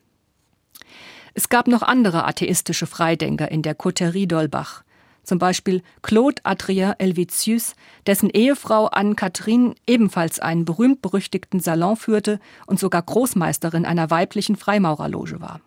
Es 1.33 1.49
gab 1.49 1.67
noch 1.67 1.81
andere 1.81 2.25
atheistische 2.25 2.87
Freidenker 2.87 3.51
in 3.51 3.61
der 3.61 3.75
Coterie 3.75 4.27
Dolbach, 4.27 4.83
zum 5.23 5.37
Beispiel 5.37 5.83
Claude 6.01 6.41
Adrien 6.43 6.95
Helvetius, 6.97 7.75
dessen 8.07 8.29
Ehefrau 8.29 8.87
Anne-Catherine 8.87 9.75
ebenfalls 9.85 10.39
einen 10.39 10.65
berühmt-berüchtigten 10.65 11.59
Salon 11.59 11.95
führte 11.95 12.39
und 12.65 12.79
sogar 12.79 13.03
Großmeisterin 13.03 13.85
einer 13.85 14.09
weiblichen 14.09 14.55
Freimaurerloge 14.55 15.39
war. 15.39 15.61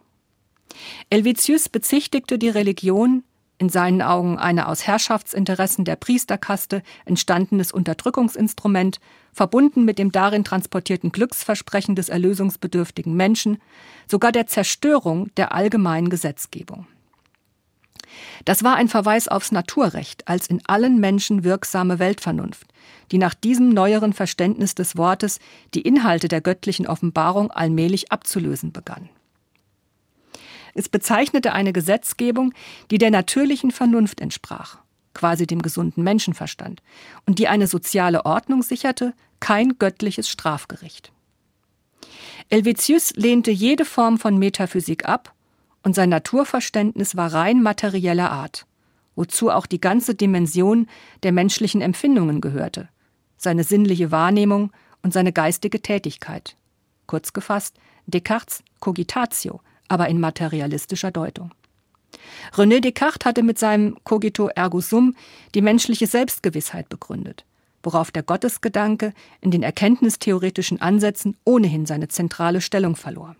Helvetius 1.10 1.68
bezichtigte 1.68 2.38
die 2.38 2.48
Religion, 2.48 3.24
in 3.62 3.68
seinen 3.68 4.02
Augen 4.02 4.38
eine 4.38 4.66
aus 4.66 4.88
Herrschaftsinteressen 4.88 5.84
der 5.84 5.94
Priesterkaste 5.94 6.82
entstandenes 7.04 7.70
Unterdrückungsinstrument, 7.70 8.98
verbunden 9.32 9.84
mit 9.84 10.00
dem 10.00 10.10
darin 10.10 10.42
transportierten 10.42 11.12
Glücksversprechen 11.12 11.94
des 11.94 12.08
erlösungsbedürftigen 12.08 13.14
Menschen, 13.14 13.58
sogar 14.10 14.32
der 14.32 14.48
Zerstörung 14.48 15.32
der 15.36 15.54
allgemeinen 15.54 16.10
Gesetzgebung. 16.10 16.88
Das 18.44 18.64
war 18.64 18.74
ein 18.74 18.88
Verweis 18.88 19.28
aufs 19.28 19.52
Naturrecht 19.52 20.26
als 20.26 20.48
in 20.48 20.60
allen 20.66 20.98
Menschen 20.98 21.44
wirksame 21.44 22.00
Weltvernunft, 22.00 22.66
die 23.12 23.18
nach 23.18 23.34
diesem 23.34 23.68
neueren 23.68 24.12
Verständnis 24.12 24.74
des 24.74 24.96
Wortes 24.96 25.38
die 25.72 25.82
Inhalte 25.82 26.26
der 26.26 26.40
göttlichen 26.40 26.88
Offenbarung 26.88 27.52
allmählich 27.52 28.10
abzulösen 28.10 28.72
begann. 28.72 29.08
Es 30.74 30.88
bezeichnete 30.88 31.52
eine 31.52 31.72
Gesetzgebung, 31.72 32.52
die 32.90 32.98
der 32.98 33.10
natürlichen 33.10 33.70
Vernunft 33.70 34.20
entsprach, 34.20 34.78
quasi 35.14 35.46
dem 35.46 35.62
gesunden 35.62 36.02
Menschenverstand, 36.02 36.82
und 37.26 37.38
die 37.38 37.48
eine 37.48 37.66
soziale 37.66 38.24
Ordnung 38.24 38.62
sicherte, 38.62 39.14
kein 39.40 39.78
göttliches 39.78 40.28
Strafgericht. 40.28 41.12
Helvetius 42.50 43.12
lehnte 43.16 43.50
jede 43.50 43.84
Form 43.84 44.18
von 44.18 44.38
Metaphysik 44.38 45.08
ab 45.08 45.34
und 45.82 45.94
sein 45.94 46.08
Naturverständnis 46.08 47.16
war 47.16 47.32
rein 47.32 47.62
materieller 47.62 48.30
Art, 48.30 48.66
wozu 49.14 49.50
auch 49.50 49.66
die 49.66 49.80
ganze 49.80 50.14
Dimension 50.14 50.86
der 51.22 51.32
menschlichen 51.32 51.80
Empfindungen 51.80 52.40
gehörte, 52.40 52.88
seine 53.36 53.64
sinnliche 53.64 54.10
Wahrnehmung 54.10 54.72
und 55.02 55.12
seine 55.12 55.32
geistige 55.32 55.82
Tätigkeit. 55.82 56.56
Kurz 57.06 57.32
gefasst, 57.32 57.76
Descartes 58.06 58.62
Cogitatio, 58.80 59.60
aber 59.88 60.08
in 60.08 60.20
materialistischer 60.20 61.10
Deutung. 61.10 61.52
René 62.54 62.80
Descartes 62.80 63.24
hatte 63.24 63.42
mit 63.42 63.58
seinem 63.58 63.96
Cogito 64.04 64.48
ergo 64.48 64.80
sum 64.80 65.14
die 65.54 65.62
menschliche 65.62 66.06
Selbstgewissheit 66.06 66.88
begründet, 66.88 67.44
worauf 67.82 68.10
der 68.10 68.22
Gottesgedanke 68.22 69.12
in 69.40 69.50
den 69.50 69.62
erkenntnistheoretischen 69.62 70.80
Ansätzen 70.80 71.36
ohnehin 71.44 71.86
seine 71.86 72.08
zentrale 72.08 72.60
Stellung 72.60 72.96
verlor. 72.96 73.36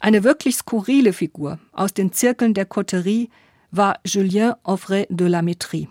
Eine 0.00 0.24
wirklich 0.24 0.56
skurrile 0.56 1.12
Figur 1.12 1.58
aus 1.72 1.94
den 1.94 2.12
Zirkeln 2.12 2.54
der 2.54 2.66
Coterie 2.66 3.30
war 3.70 3.98
Julien 4.04 4.54
Offray 4.62 5.06
de 5.08 5.28
la 5.28 5.40
Métrie. 5.40 5.88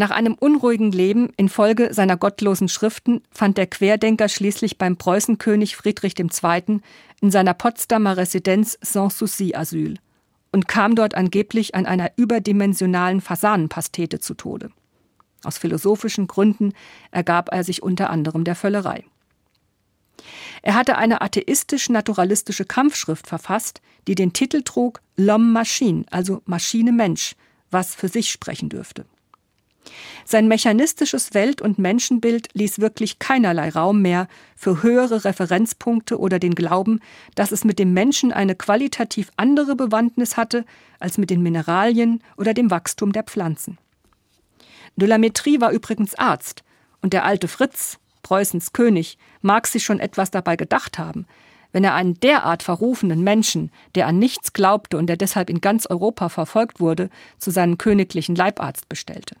Nach 0.00 0.10
einem 0.10 0.32
unruhigen 0.32 0.92
Leben 0.92 1.28
infolge 1.36 1.92
seiner 1.92 2.16
gottlosen 2.16 2.70
Schriften 2.70 3.20
fand 3.30 3.58
der 3.58 3.66
Querdenker 3.66 4.30
schließlich 4.30 4.78
beim 4.78 4.96
Preußenkönig 4.96 5.76
Friedrich 5.76 6.14
II. 6.18 6.80
in 7.20 7.30
seiner 7.30 7.52
Potsdamer 7.52 8.16
Residenz 8.16 8.78
Sans 8.80 9.18
Souci 9.18 9.54
Asyl 9.54 9.98
und 10.52 10.68
kam 10.68 10.94
dort 10.94 11.14
angeblich 11.14 11.74
an 11.74 11.84
einer 11.84 12.12
überdimensionalen 12.16 13.20
Fasanenpastete 13.20 14.20
zu 14.20 14.32
Tode. 14.32 14.70
Aus 15.44 15.58
philosophischen 15.58 16.28
Gründen 16.28 16.72
ergab 17.10 17.52
er 17.52 17.62
sich 17.62 17.82
unter 17.82 18.08
anderem 18.08 18.44
der 18.44 18.54
Völlerei. 18.54 19.04
Er 20.62 20.76
hatte 20.76 20.96
eine 20.96 21.20
atheistisch-naturalistische 21.20 22.64
Kampfschrift 22.64 23.26
verfasst, 23.26 23.82
die 24.08 24.14
den 24.14 24.32
Titel 24.32 24.62
trug 24.62 25.02
L'homme 25.18 25.52
machine, 25.52 26.06
also 26.10 26.40
Maschine 26.46 26.92
Mensch, 26.92 27.36
was 27.70 27.94
für 27.94 28.08
sich 28.08 28.30
sprechen 28.30 28.70
dürfte. 28.70 29.04
Sein 30.24 30.46
mechanistisches 30.48 31.34
Welt- 31.34 31.62
und 31.62 31.78
Menschenbild 31.78 32.48
ließ 32.52 32.78
wirklich 32.78 33.18
keinerlei 33.18 33.70
Raum 33.70 34.02
mehr 34.02 34.28
für 34.54 34.82
höhere 34.82 35.24
Referenzpunkte 35.24 36.18
oder 36.18 36.38
den 36.38 36.54
Glauben, 36.54 37.00
dass 37.34 37.52
es 37.52 37.64
mit 37.64 37.78
dem 37.78 37.92
Menschen 37.92 38.32
eine 38.32 38.54
qualitativ 38.54 39.30
andere 39.36 39.74
Bewandtnis 39.74 40.36
hatte 40.36 40.64
als 40.98 41.18
mit 41.18 41.30
den 41.30 41.42
Mineralien 41.42 42.22
oder 42.36 42.54
dem 42.54 42.70
Wachstum 42.70 43.12
der 43.12 43.24
Pflanzen. 43.24 43.78
De 44.96 45.08
la 45.08 45.16
Métrie 45.16 45.60
war 45.60 45.70
übrigens 45.70 46.14
Arzt, 46.14 46.62
und 47.02 47.12
der 47.12 47.24
alte 47.24 47.48
Fritz, 47.48 47.98
Preußens 48.22 48.72
König, 48.72 49.16
mag 49.40 49.66
sich 49.66 49.84
schon 49.84 50.00
etwas 50.00 50.30
dabei 50.30 50.56
gedacht 50.56 50.98
haben, 50.98 51.26
wenn 51.72 51.84
er 51.84 51.94
einen 51.94 52.20
derart 52.20 52.62
verrufenen 52.62 53.22
Menschen, 53.22 53.70
der 53.94 54.06
an 54.06 54.18
nichts 54.18 54.52
glaubte 54.52 54.98
und 54.98 55.06
der 55.06 55.16
deshalb 55.16 55.48
in 55.48 55.60
ganz 55.60 55.86
Europa 55.86 56.28
verfolgt 56.28 56.80
wurde, 56.80 57.08
zu 57.38 57.50
seinem 57.50 57.78
königlichen 57.78 58.34
Leibarzt 58.34 58.88
bestellte. 58.88 59.36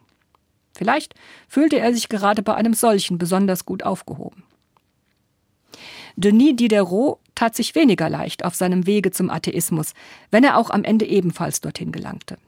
Vielleicht 0.80 1.14
fühlte 1.46 1.78
er 1.78 1.92
sich 1.92 2.08
gerade 2.08 2.42
bei 2.42 2.54
einem 2.54 2.72
solchen 2.72 3.18
besonders 3.18 3.66
gut 3.66 3.82
aufgehoben. 3.82 4.44
Denis 6.16 6.56
Diderot 6.56 7.18
tat 7.34 7.54
sich 7.54 7.74
weniger 7.74 8.08
leicht 8.08 8.46
auf 8.46 8.54
seinem 8.54 8.86
Wege 8.86 9.10
zum 9.10 9.28
Atheismus, 9.28 9.92
wenn 10.30 10.42
er 10.42 10.56
auch 10.56 10.70
am 10.70 10.82
Ende 10.82 11.04
ebenfalls 11.04 11.60
dorthin 11.60 11.92
gelangte. 11.92 12.38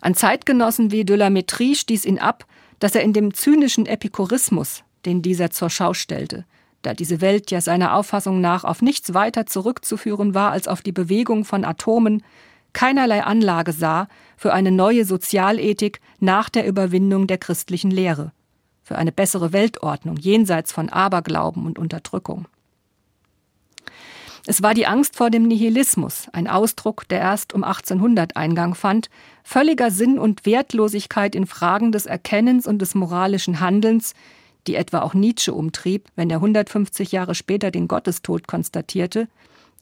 An 0.00 0.14
Zeitgenossen 0.14 0.90
wie 0.90 1.04
de 1.04 1.16
la 1.16 1.26
Métrie 1.26 1.74
stieß 1.74 2.06
ihn 2.06 2.18
ab, 2.18 2.46
dass 2.78 2.94
er 2.94 3.02
in 3.02 3.12
dem 3.12 3.34
zynischen 3.34 3.84
Epikurismus, 3.84 4.82
den 5.04 5.20
dieser 5.20 5.50
zur 5.50 5.68
Schau 5.68 5.92
stellte, 5.92 6.46
da 6.80 6.94
diese 6.94 7.20
Welt 7.20 7.50
ja 7.50 7.60
seiner 7.60 7.94
Auffassung 7.94 8.40
nach 8.40 8.64
auf 8.64 8.80
nichts 8.80 9.12
weiter 9.12 9.44
zurückzuführen 9.44 10.32
war 10.32 10.52
als 10.52 10.66
auf 10.66 10.80
die 10.80 10.92
Bewegung 10.92 11.44
von 11.44 11.66
Atomen, 11.66 12.22
keinerlei 12.76 13.24
Anlage 13.24 13.72
sah 13.72 14.06
für 14.36 14.52
eine 14.52 14.70
neue 14.70 15.06
Sozialethik 15.06 16.02
nach 16.20 16.50
der 16.50 16.66
Überwindung 16.66 17.26
der 17.26 17.38
christlichen 17.38 17.90
Lehre, 17.90 18.32
für 18.82 18.96
eine 18.96 19.12
bessere 19.12 19.54
Weltordnung 19.54 20.18
jenseits 20.18 20.72
von 20.72 20.90
Aberglauben 20.90 21.64
und 21.64 21.78
Unterdrückung. 21.78 22.46
Es 24.46 24.62
war 24.62 24.74
die 24.74 24.86
Angst 24.86 25.16
vor 25.16 25.30
dem 25.30 25.48
Nihilismus, 25.48 26.28
ein 26.34 26.46
Ausdruck, 26.46 27.08
der 27.08 27.20
erst 27.20 27.54
um 27.54 27.64
1800 27.64 28.36
Eingang 28.36 28.74
fand, 28.74 29.08
völliger 29.42 29.90
Sinn 29.90 30.18
und 30.18 30.44
Wertlosigkeit 30.44 31.34
in 31.34 31.46
Fragen 31.46 31.92
des 31.92 32.04
Erkennens 32.04 32.66
und 32.66 32.80
des 32.80 32.94
moralischen 32.94 33.58
Handelns, 33.60 34.12
die 34.66 34.74
etwa 34.74 35.00
auch 35.00 35.14
Nietzsche 35.14 35.54
umtrieb, 35.54 36.08
wenn 36.14 36.28
er 36.28 36.36
150 36.36 37.10
Jahre 37.10 37.34
später 37.34 37.70
den 37.70 37.88
Gottestod 37.88 38.46
konstatierte, 38.46 39.28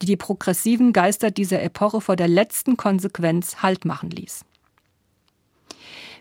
die 0.02 0.06
die 0.06 0.16
progressiven 0.16 0.92
Geister 0.92 1.30
dieser 1.30 1.62
Epoche 1.62 2.00
vor 2.00 2.16
der 2.16 2.28
letzten 2.28 2.76
Konsequenz 2.76 3.62
Halt 3.62 3.84
machen 3.84 4.10
ließ. 4.10 4.44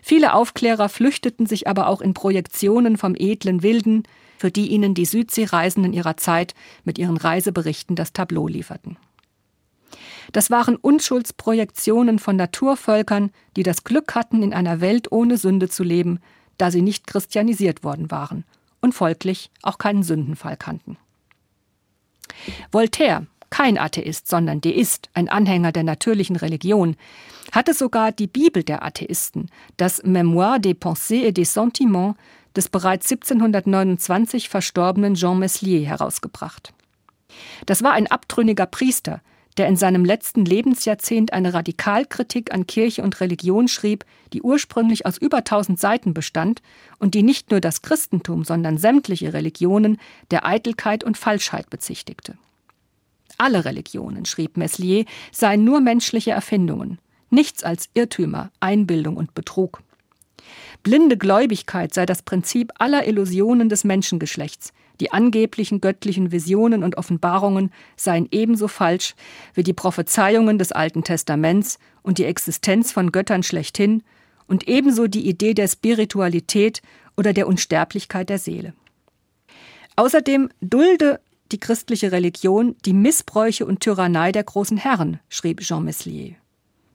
Viele 0.02 0.34
Aufklärer 0.34 0.88
flüchteten 0.88 1.46
sich 1.46 1.66
aber 1.66 1.88
auch 1.88 2.00
in 2.00 2.12
Projektionen 2.12 2.98
vom 2.98 3.14
edlen 3.16 3.62
Wilden, 3.62 4.02
für 4.36 4.50
die 4.50 4.68
ihnen 4.68 4.94
die 4.94 5.06
Südseereisenden 5.06 5.92
ihrer 5.94 6.16
Zeit 6.16 6.54
mit 6.84 6.98
ihren 6.98 7.16
Reiseberichten 7.16 7.96
das 7.96 8.12
Tableau 8.12 8.46
lieferten. 8.46 8.98
Das 10.32 10.50
waren 10.50 10.76
Unschuldsprojektionen 10.76 12.18
von 12.18 12.36
Naturvölkern, 12.36 13.30
die 13.56 13.62
das 13.62 13.84
Glück 13.84 14.14
hatten, 14.14 14.42
in 14.42 14.52
einer 14.52 14.80
Welt 14.80 15.10
ohne 15.12 15.38
Sünde 15.38 15.68
zu 15.68 15.82
leben, 15.82 16.20
da 16.58 16.70
sie 16.70 16.82
nicht 16.82 17.06
christianisiert 17.06 17.84
worden 17.84 18.10
waren 18.10 18.44
und 18.80 18.94
folglich 18.94 19.50
auch 19.62 19.78
keinen 19.78 20.02
Sündenfall 20.02 20.56
kannten. 20.56 20.98
Voltaire, 22.70 23.26
kein 23.54 23.78
Atheist, 23.78 24.26
sondern 24.26 24.60
Deist, 24.60 25.10
ein 25.14 25.28
Anhänger 25.28 25.70
der 25.70 25.84
natürlichen 25.84 26.34
Religion, 26.34 26.96
hatte 27.52 27.72
sogar 27.72 28.10
die 28.10 28.26
Bibel 28.26 28.64
der 28.64 28.84
Atheisten, 28.84 29.48
das 29.76 30.02
Mémoire 30.02 30.58
des 30.58 30.74
Pensées 30.74 31.24
et 31.24 31.36
des 31.36 31.54
Sentiments 31.54 32.16
des 32.56 32.68
bereits 32.68 33.08
1729 33.08 34.48
verstorbenen 34.48 35.14
Jean 35.14 35.38
Meslier 35.38 35.86
herausgebracht. 35.86 36.74
Das 37.64 37.84
war 37.84 37.92
ein 37.92 38.08
abtrünniger 38.08 38.66
Priester, 38.66 39.20
der 39.56 39.68
in 39.68 39.76
seinem 39.76 40.04
letzten 40.04 40.44
Lebensjahrzehnt 40.44 41.32
eine 41.32 41.54
Radikalkritik 41.54 42.52
an 42.52 42.66
Kirche 42.66 43.04
und 43.04 43.20
Religion 43.20 43.68
schrieb, 43.68 44.04
die 44.32 44.42
ursprünglich 44.42 45.06
aus 45.06 45.16
über 45.16 45.44
tausend 45.44 45.78
Seiten 45.78 46.12
bestand 46.12 46.60
und 46.98 47.14
die 47.14 47.22
nicht 47.22 47.52
nur 47.52 47.60
das 47.60 47.82
Christentum, 47.82 48.42
sondern 48.42 48.78
sämtliche 48.78 49.32
Religionen 49.32 49.98
der 50.32 50.44
Eitelkeit 50.44 51.04
und 51.04 51.16
Falschheit 51.16 51.70
bezichtigte. 51.70 52.36
Alle 53.38 53.64
Religionen, 53.64 54.24
schrieb 54.24 54.56
Meslier, 54.56 55.04
seien 55.32 55.64
nur 55.64 55.80
menschliche 55.80 56.30
Erfindungen, 56.30 56.98
nichts 57.30 57.64
als 57.64 57.88
Irrtümer, 57.94 58.50
Einbildung 58.60 59.16
und 59.16 59.34
Betrug. 59.34 59.82
Blinde 60.82 61.16
Gläubigkeit 61.16 61.94
sei 61.94 62.06
das 62.06 62.22
Prinzip 62.22 62.72
aller 62.78 63.06
Illusionen 63.06 63.68
des 63.68 63.84
Menschengeschlechts. 63.84 64.72
Die 65.00 65.12
angeblichen 65.12 65.80
göttlichen 65.80 66.30
Visionen 66.30 66.84
und 66.84 66.96
Offenbarungen 66.96 67.72
seien 67.96 68.28
ebenso 68.30 68.68
falsch 68.68 69.14
wie 69.54 69.64
die 69.64 69.72
Prophezeiungen 69.72 70.58
des 70.58 70.70
Alten 70.70 71.02
Testaments 71.02 71.78
und 72.02 72.18
die 72.18 72.24
Existenz 72.24 72.92
von 72.92 73.10
Göttern 73.10 73.42
schlechthin 73.42 74.02
und 74.46 74.68
ebenso 74.68 75.06
die 75.06 75.26
Idee 75.28 75.54
der 75.54 75.68
Spiritualität 75.68 76.82
oder 77.16 77.32
der 77.32 77.48
Unsterblichkeit 77.48 78.28
der 78.28 78.38
Seele. 78.38 78.74
Außerdem 79.96 80.50
dulde 80.60 81.20
die 81.54 81.60
christliche 81.60 82.10
Religion 82.10 82.74
die 82.84 82.92
Missbräuche 82.92 83.64
und 83.64 83.78
Tyrannei 83.78 84.32
der 84.32 84.42
großen 84.42 84.76
Herren, 84.76 85.20
schrieb 85.28 85.60
Jean 85.60 85.84
Meslier. 85.84 86.34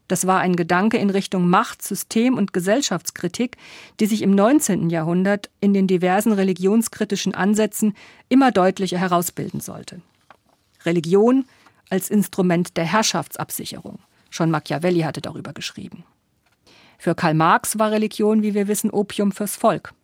Das 0.06 0.26
war 0.26 0.40
ein 0.40 0.54
Gedanke 0.54 0.98
in 0.98 1.08
Richtung 1.08 1.48
Macht, 1.48 1.80
System 1.80 2.36
und 2.36 2.52
Gesellschaftskritik, 2.52 3.56
die 4.00 4.06
sich 4.06 4.20
im 4.20 4.34
19. 4.34 4.90
Jahrhundert 4.90 5.48
in 5.62 5.72
den 5.72 5.86
diversen 5.86 6.32
religionskritischen 6.32 7.34
Ansätzen 7.34 7.94
immer 8.28 8.52
deutlicher 8.52 8.98
herausbilden 8.98 9.60
sollte. 9.60 10.02
Religion 10.84 11.46
als 11.88 12.10
Instrument 12.10 12.76
der 12.76 12.84
Herrschaftsabsicherung. 12.84 13.98
Schon 14.28 14.50
Machiavelli 14.50 15.00
hatte 15.00 15.22
darüber 15.22 15.54
geschrieben. 15.54 16.04
Für 16.98 17.14
Karl 17.14 17.32
Marx 17.32 17.78
war 17.78 17.92
Religion, 17.92 18.42
wie 18.42 18.52
wir 18.52 18.68
wissen, 18.68 18.90
Opium 18.90 19.32
fürs 19.32 19.56
Volk. 19.56 19.94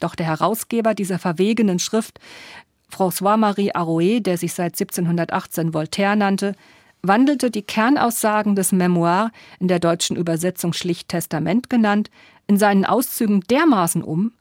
Doch 0.00 0.14
der 0.14 0.26
Herausgeber 0.26 0.92
dieser 0.92 1.18
verwegenen 1.18 1.78
Schrift 1.78 2.20
François-Marie 2.88 3.74
Arouet, 3.74 4.20
der 4.20 4.38
sich 4.38 4.54
seit 4.54 4.74
1718 4.74 5.74
Voltaire 5.74 6.16
nannte, 6.16 6.54
wandelte 7.02 7.50
die 7.50 7.62
Kernaussagen 7.62 8.56
des 8.56 8.72
Memoir, 8.72 9.30
in 9.60 9.68
der 9.68 9.78
deutschen 9.78 10.16
Übersetzung 10.16 10.72
schlicht 10.72 11.08
Testament 11.08 11.70
genannt, 11.70 12.10
in 12.46 12.58
seinen 12.58 12.84
Auszügen 12.84 13.40
dermaßen 13.40 14.02
um, 14.02 14.32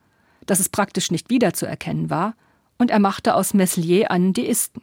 dass 0.46 0.60
es 0.60 0.70
praktisch 0.70 1.12
nicht 1.12 1.30
wiederzuerkennen 1.30 2.10
war, 2.10 2.36
und 2.78 2.92
er 2.92 3.00
machte 3.00 3.36
aus 3.36 3.54
Meslier 3.54 4.12
einen 4.12 4.34
Deisten. 4.34 4.82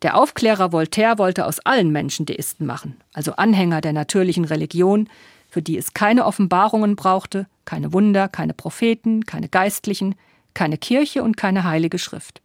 Der 0.00 0.16
Aufklärer 0.16 0.72
Voltaire 0.72 1.18
wollte 1.18 1.46
aus 1.46 1.60
allen 1.60 1.92
Menschen 1.92 2.26
Deisten 2.26 2.66
machen, 2.66 2.96
also 3.12 3.36
Anhänger 3.36 3.80
der 3.80 3.92
natürlichen 3.92 4.44
Religion, 4.44 5.08
für 5.48 5.62
die 5.62 5.76
es 5.76 5.94
keine 5.94 6.24
Offenbarungen 6.24 6.96
brauchte, 6.96 7.46
keine 7.64 7.92
Wunder, 7.92 8.28
keine 8.28 8.54
Propheten, 8.54 9.26
keine 9.26 9.48
Geistlichen, 9.48 10.16
keine 10.54 10.78
Kirche 10.78 11.22
und 11.22 11.36
keine 11.36 11.64
heilige 11.64 11.98
Schrift. 11.98 12.42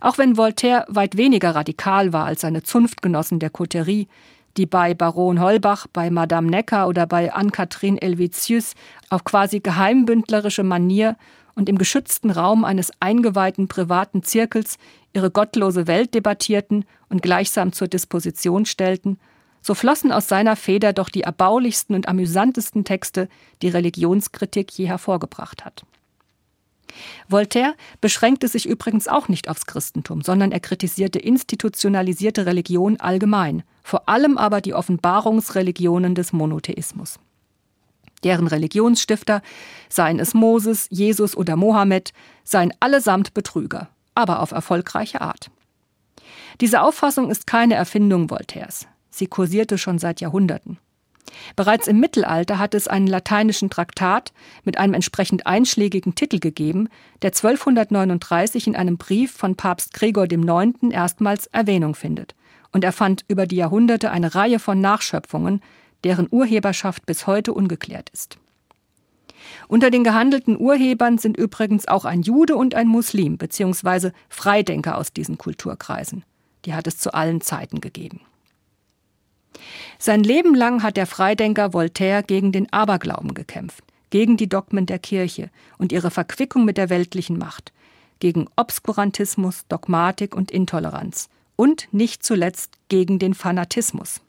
Auch 0.00 0.18
wenn 0.18 0.36
Voltaire 0.36 0.84
weit 0.88 1.16
weniger 1.16 1.54
radikal 1.54 2.12
war 2.12 2.26
als 2.26 2.42
seine 2.42 2.62
Zunftgenossen 2.62 3.38
der 3.38 3.50
Coterie, 3.50 4.08
die 4.56 4.66
bei 4.66 4.94
Baron 4.94 5.40
Holbach, 5.40 5.86
bei 5.92 6.10
Madame 6.10 6.50
Necker 6.50 6.88
oder 6.88 7.06
bei 7.06 7.32
Anne-Catherine 7.32 7.98
Helvetius 8.00 8.74
auf 9.08 9.24
quasi 9.24 9.60
geheimbündlerische 9.60 10.62
Manier 10.62 11.16
und 11.54 11.68
im 11.68 11.78
geschützten 11.78 12.30
Raum 12.30 12.64
eines 12.64 12.90
eingeweihten 13.00 13.68
privaten 13.68 14.22
Zirkels 14.22 14.76
ihre 15.14 15.30
gottlose 15.30 15.86
Welt 15.86 16.14
debattierten 16.14 16.84
und 17.08 17.22
gleichsam 17.22 17.72
zur 17.72 17.88
Disposition 17.88 18.64
stellten, 18.64 19.18
so 19.60 19.74
flossen 19.74 20.12
aus 20.12 20.28
seiner 20.28 20.56
Feder 20.56 20.92
doch 20.92 21.08
die 21.08 21.22
erbaulichsten 21.22 21.94
und 21.94 22.08
amüsantesten 22.08 22.84
Texte, 22.84 23.28
die 23.62 23.68
Religionskritik 23.68 24.72
je 24.72 24.86
hervorgebracht 24.86 25.64
hat. 25.64 25.84
Voltaire 27.28 27.74
beschränkte 28.00 28.48
sich 28.48 28.66
übrigens 28.66 29.08
auch 29.08 29.28
nicht 29.28 29.48
aufs 29.48 29.66
Christentum, 29.66 30.22
sondern 30.22 30.52
er 30.52 30.60
kritisierte 30.60 31.18
institutionalisierte 31.18 32.46
Religion 32.46 32.98
allgemein, 33.00 33.62
vor 33.82 34.08
allem 34.08 34.38
aber 34.38 34.60
die 34.60 34.74
Offenbarungsreligionen 34.74 36.14
des 36.14 36.32
Monotheismus. 36.32 37.18
Deren 38.24 38.46
Religionsstifter, 38.46 39.42
seien 39.88 40.20
es 40.20 40.34
Moses, 40.34 40.86
Jesus 40.90 41.36
oder 41.36 41.56
Mohammed, 41.56 42.12
seien 42.44 42.72
allesamt 42.78 43.34
Betrüger, 43.34 43.88
aber 44.14 44.40
auf 44.40 44.52
erfolgreiche 44.52 45.20
Art. 45.20 45.50
Diese 46.60 46.82
Auffassung 46.82 47.30
ist 47.30 47.46
keine 47.46 47.74
Erfindung 47.74 48.30
Voltaires. 48.30 48.86
Sie 49.10 49.26
kursierte 49.26 49.78
schon 49.78 49.98
seit 49.98 50.20
Jahrhunderten. 50.20 50.78
Bereits 51.56 51.86
im 51.86 52.00
Mittelalter 52.00 52.58
hat 52.58 52.74
es 52.74 52.88
einen 52.88 53.06
lateinischen 53.06 53.70
Traktat 53.70 54.32
mit 54.64 54.78
einem 54.78 54.94
entsprechend 54.94 55.46
einschlägigen 55.46 56.14
Titel 56.14 56.38
gegeben, 56.38 56.88
der 57.22 57.30
1239 57.30 58.66
in 58.66 58.76
einem 58.76 58.96
Brief 58.96 59.32
von 59.32 59.56
Papst 59.56 59.94
Gregor 59.94 60.30
IX. 60.30 60.74
erstmals 60.90 61.46
Erwähnung 61.48 61.94
findet. 61.94 62.34
Und 62.72 62.84
er 62.84 62.92
fand 62.92 63.24
über 63.28 63.46
die 63.46 63.56
Jahrhunderte 63.56 64.10
eine 64.10 64.34
Reihe 64.34 64.58
von 64.58 64.80
Nachschöpfungen, 64.80 65.60
deren 66.04 66.28
Urheberschaft 66.30 67.06
bis 67.06 67.26
heute 67.26 67.52
ungeklärt 67.52 68.10
ist. 68.10 68.38
Unter 69.68 69.90
den 69.90 70.04
gehandelten 70.04 70.58
Urhebern 70.58 71.18
sind 71.18 71.36
übrigens 71.36 71.88
auch 71.88 72.04
ein 72.04 72.22
Jude 72.22 72.56
und 72.56 72.74
ein 72.74 72.88
Muslim 72.88 73.38
bzw. 73.38 74.10
Freidenker 74.28 74.96
aus 74.98 75.12
diesen 75.12 75.38
Kulturkreisen. 75.38 76.24
Die 76.64 76.74
hat 76.74 76.86
es 76.86 76.98
zu 76.98 77.12
allen 77.12 77.40
Zeiten 77.40 77.80
gegeben. 77.80 78.20
Sein 79.98 80.22
Leben 80.22 80.54
lang 80.54 80.82
hat 80.82 80.96
der 80.96 81.06
Freidenker 81.06 81.72
Voltaire 81.72 82.22
gegen 82.22 82.52
den 82.52 82.72
Aberglauben 82.72 83.34
gekämpft, 83.34 83.84
gegen 84.10 84.36
die 84.36 84.48
Dogmen 84.48 84.86
der 84.86 84.98
Kirche 84.98 85.50
und 85.78 85.92
ihre 85.92 86.10
Verquickung 86.10 86.64
mit 86.64 86.76
der 86.76 86.90
weltlichen 86.90 87.38
Macht, 87.38 87.72
gegen 88.20 88.46
Obskurantismus, 88.56 89.66
Dogmatik 89.68 90.34
und 90.34 90.50
Intoleranz 90.50 91.28
und 91.56 91.88
nicht 91.92 92.24
zuletzt 92.24 92.74
gegen 92.88 93.18
den 93.18 93.34
Fanatismus. 93.34 94.20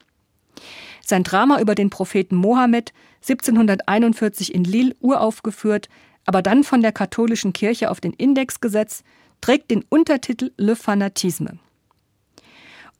Sein 1.05 1.23
Drama 1.23 1.59
über 1.59 1.75
den 1.75 1.89
Propheten 1.89 2.35
Mohammed, 2.35 2.93
1741 3.21 4.53
in 4.53 4.63
Lille 4.63 4.95
uraufgeführt, 4.99 5.89
aber 6.25 6.41
dann 6.41 6.63
von 6.63 6.81
der 6.81 6.91
katholischen 6.91 7.53
Kirche 7.53 7.91
auf 7.91 7.99
den 7.99 8.13
Index 8.13 8.61
gesetzt, 8.61 9.03
trägt 9.41 9.71
den 9.71 9.83
Untertitel 9.89 10.51
Le 10.57 10.75
Fanatisme. 10.75 11.59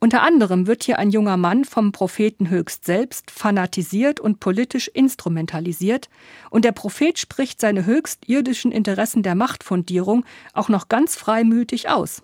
Unter 0.04 0.20
anderem 0.20 0.66
wird 0.66 0.84
hier 0.84 0.98
ein 0.98 1.08
junger 1.08 1.38
Mann 1.38 1.64
vom 1.64 1.90
Propheten 1.90 2.50
höchst 2.50 2.84
selbst 2.84 3.30
fanatisiert 3.30 4.20
und 4.20 4.38
politisch 4.38 4.88
instrumentalisiert, 4.88 6.10
und 6.50 6.66
der 6.66 6.72
Prophet 6.72 7.18
spricht 7.18 7.58
seine 7.58 7.86
höchst 7.86 8.28
irdischen 8.28 8.70
Interessen 8.70 9.22
der 9.22 9.34
Machtfundierung 9.34 10.26
auch 10.52 10.68
noch 10.68 10.90
ganz 10.90 11.16
freimütig 11.16 11.88
aus. 11.88 12.22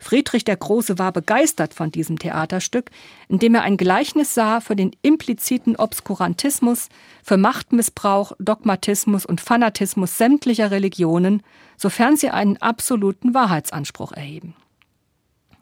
Friedrich 0.00 0.42
der 0.42 0.56
Große 0.56 0.98
war 0.98 1.12
begeistert 1.12 1.74
von 1.74 1.92
diesem 1.92 2.18
Theaterstück, 2.18 2.90
in 3.28 3.38
dem 3.38 3.54
er 3.54 3.62
ein 3.62 3.76
Gleichnis 3.76 4.34
sah 4.34 4.60
für 4.60 4.74
den 4.74 4.90
impliziten 5.00 5.76
Obskurantismus, 5.76 6.88
für 7.22 7.36
Machtmissbrauch, 7.36 8.32
Dogmatismus 8.40 9.24
und 9.24 9.40
Fanatismus 9.40 10.18
sämtlicher 10.18 10.72
Religionen, 10.72 11.44
sofern 11.76 12.16
sie 12.16 12.30
einen 12.30 12.56
absoluten 12.56 13.32
Wahrheitsanspruch 13.32 14.10
erheben. 14.10 14.56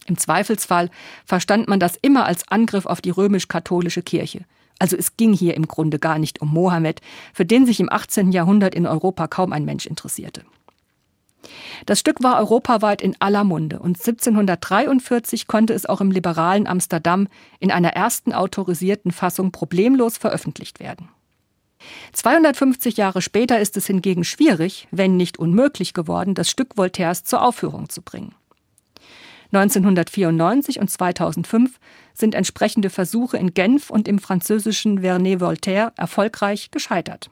Im 0.06 0.18
Zweifelsfall 0.18 0.90
verstand 1.24 1.68
man 1.68 1.80
das 1.80 1.96
immer 2.00 2.26
als 2.26 2.48
Angriff 2.48 2.86
auf 2.86 3.00
die 3.00 3.10
römisch-katholische 3.10 4.02
Kirche. 4.02 4.44
Also 4.78 4.96
es 4.96 5.16
ging 5.16 5.32
hier 5.32 5.54
im 5.54 5.68
Grunde 5.68 5.98
gar 5.98 6.18
nicht 6.18 6.40
um 6.40 6.52
Mohammed, 6.52 7.00
für 7.32 7.46
den 7.46 7.66
sich 7.66 7.80
im 7.80 7.90
18. 7.90 8.32
Jahrhundert 8.32 8.74
in 8.74 8.86
Europa 8.86 9.26
kaum 9.26 9.52
ein 9.52 9.64
Mensch 9.64 9.86
interessierte. 9.86 10.44
Das 11.86 12.00
Stück 12.00 12.22
war 12.22 12.38
europaweit 12.38 13.00
in 13.00 13.14
aller 13.20 13.44
Munde 13.44 13.78
und 13.78 13.98
1743 13.98 15.46
konnte 15.46 15.74
es 15.74 15.86
auch 15.86 16.00
im 16.00 16.10
liberalen 16.10 16.66
Amsterdam 16.66 17.28
in 17.60 17.70
einer 17.70 17.90
ersten 17.90 18.32
autorisierten 18.32 19.12
Fassung 19.12 19.52
problemlos 19.52 20.18
veröffentlicht 20.18 20.80
werden. 20.80 21.08
250 22.12 22.96
Jahre 22.96 23.22
später 23.22 23.60
ist 23.60 23.76
es 23.76 23.86
hingegen 23.86 24.24
schwierig, 24.24 24.88
wenn 24.90 25.16
nicht 25.16 25.38
unmöglich 25.38 25.94
geworden, 25.94 26.34
das 26.34 26.50
Stück 26.50 26.76
Voltaires 26.76 27.24
zur 27.24 27.42
Aufführung 27.42 27.88
zu 27.88 28.02
bringen. 28.02 28.34
1994 29.56 30.80
und 30.80 30.90
2005 30.90 31.78
sind 32.14 32.34
entsprechende 32.34 32.90
Versuche 32.90 33.36
in 33.36 33.54
Genf 33.54 33.90
und 33.90 34.08
im 34.08 34.18
französischen 34.18 35.00
Vernet 35.00 35.40
Voltaire 35.40 35.92
erfolgreich 35.96 36.70
gescheitert. 36.70 37.30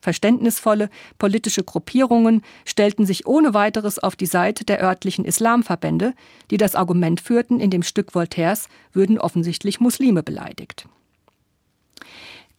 Verständnisvolle 0.00 0.90
politische 1.18 1.64
Gruppierungen 1.64 2.42
stellten 2.64 3.04
sich 3.04 3.26
ohne 3.26 3.54
weiteres 3.54 3.98
auf 3.98 4.16
die 4.16 4.26
Seite 4.26 4.64
der 4.64 4.82
örtlichen 4.82 5.24
Islamverbände, 5.24 6.14
die 6.50 6.56
das 6.56 6.74
Argument 6.74 7.20
führten, 7.20 7.60
in 7.60 7.70
dem 7.70 7.82
Stück 7.82 8.14
Voltaires 8.14 8.68
würden 8.92 9.18
offensichtlich 9.18 9.80
Muslime 9.80 10.22
beleidigt. 10.22 10.86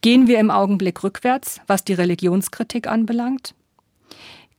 Gehen 0.02 0.26
wir 0.26 0.38
im 0.38 0.50
Augenblick 0.50 1.02
rückwärts, 1.02 1.60
was 1.66 1.84
die 1.84 1.92
Religionskritik 1.92 2.86
anbelangt? 2.86 3.54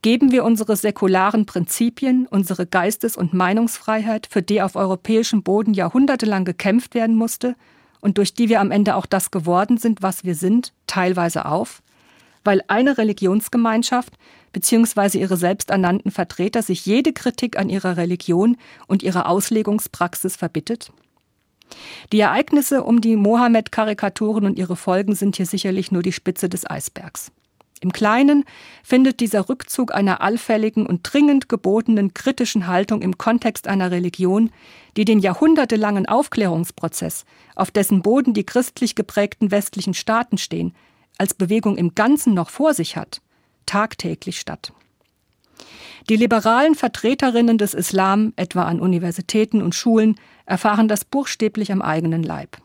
Geben 0.02 0.32
wir 0.32 0.44
unsere 0.44 0.76
säkularen 0.76 1.46
Prinzipien, 1.46 2.26
unsere 2.28 2.66
Geistes- 2.66 3.16
und 3.16 3.32
Meinungsfreiheit, 3.32 4.26
für 4.28 4.42
die 4.42 4.60
auf 4.60 4.76
europäischem 4.76 5.42
Boden 5.42 5.74
jahrhundertelang 5.74 6.44
gekämpft 6.44 6.94
werden 6.94 7.14
musste 7.14 7.54
und 8.00 8.18
durch 8.18 8.34
die 8.34 8.48
wir 8.48 8.60
am 8.60 8.72
Ende 8.72 8.96
auch 8.96 9.06
das 9.06 9.30
geworden 9.30 9.78
sind, 9.78 10.02
was 10.02 10.24
wir 10.24 10.34
sind, 10.34 10.72
teilweise 10.86 11.46
auf? 11.46 11.82
weil 12.44 12.62
eine 12.68 12.98
Religionsgemeinschaft 12.98 14.14
bzw. 14.52 15.18
ihre 15.18 15.36
selbsternannten 15.36 16.10
Vertreter 16.10 16.62
sich 16.62 16.86
jede 16.86 17.12
Kritik 17.12 17.58
an 17.58 17.68
ihrer 17.68 17.96
Religion 17.96 18.56
und 18.86 19.02
ihrer 19.02 19.28
Auslegungspraxis 19.28 20.36
verbittet? 20.36 20.92
Die 22.12 22.20
Ereignisse 22.20 22.82
um 22.84 23.00
die 23.00 23.16
Mohammed-Karikaturen 23.16 24.44
und 24.44 24.58
ihre 24.58 24.76
Folgen 24.76 25.14
sind 25.14 25.36
hier 25.36 25.46
sicherlich 25.46 25.90
nur 25.90 26.02
die 26.02 26.12
Spitze 26.12 26.50
des 26.50 26.68
Eisbergs. 26.68 27.32
Im 27.82 27.92
Kleinen 27.92 28.44
findet 28.84 29.18
dieser 29.18 29.48
Rückzug 29.48 29.92
einer 29.92 30.20
allfälligen 30.20 30.86
und 30.86 31.00
dringend 31.02 31.48
gebotenen 31.48 32.14
kritischen 32.14 32.68
Haltung 32.68 33.02
im 33.02 33.18
Kontext 33.18 33.66
einer 33.66 33.90
Religion, 33.90 34.50
die 34.96 35.04
den 35.04 35.18
jahrhundertelangen 35.18 36.06
Aufklärungsprozess, 36.06 37.24
auf 37.56 37.72
dessen 37.72 38.00
Boden 38.00 38.34
die 38.34 38.46
christlich 38.46 38.94
geprägten 38.94 39.50
westlichen 39.50 39.94
Staaten 39.94 40.38
stehen, 40.38 40.76
als 41.18 41.34
Bewegung 41.34 41.76
im 41.76 41.96
Ganzen 41.96 42.34
noch 42.34 42.50
vor 42.50 42.72
sich 42.72 42.96
hat, 42.96 43.20
tagtäglich 43.66 44.38
statt. 44.38 44.72
Die 46.08 46.16
liberalen 46.16 46.76
Vertreterinnen 46.76 47.58
des 47.58 47.74
Islam, 47.74 48.32
etwa 48.36 48.62
an 48.62 48.78
Universitäten 48.78 49.60
und 49.60 49.74
Schulen, 49.74 50.14
erfahren 50.46 50.86
das 50.86 51.04
buchstäblich 51.04 51.72
am 51.72 51.82
eigenen 51.82 52.22
Leib. 52.22 52.58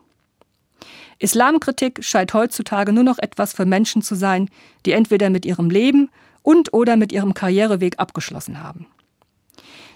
Islamkritik 1.19 2.03
scheint 2.03 2.33
heutzutage 2.33 2.93
nur 2.93 3.03
noch 3.03 3.17
etwas 3.17 3.53
für 3.53 3.65
Menschen 3.65 4.01
zu 4.01 4.15
sein, 4.15 4.49
die 4.85 4.91
entweder 4.91 5.29
mit 5.29 5.45
ihrem 5.45 5.69
Leben 5.69 6.09
und 6.43 6.73
oder 6.73 6.95
mit 6.95 7.11
ihrem 7.11 7.33
Karriereweg 7.33 7.99
abgeschlossen 7.99 8.61
haben. 8.61 8.87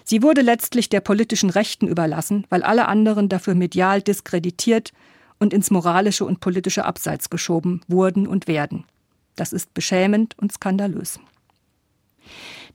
Sie 0.04 0.22
wurde 0.22 0.40
letztlich 0.40 0.88
der 0.88 1.00
politischen 1.00 1.50
Rechten 1.50 1.86
überlassen, 1.86 2.44
weil 2.48 2.62
alle 2.62 2.88
anderen 2.88 3.28
dafür 3.28 3.54
medial 3.54 4.02
diskreditiert 4.02 4.92
und 5.38 5.52
ins 5.52 5.70
moralische 5.70 6.24
und 6.24 6.40
politische 6.40 6.84
Abseits 6.84 7.30
geschoben 7.30 7.82
wurden 7.86 8.26
und 8.26 8.48
werden. 8.48 8.84
Das 9.36 9.52
ist 9.52 9.74
beschämend 9.74 10.36
und 10.38 10.52
skandalös. 10.52 11.20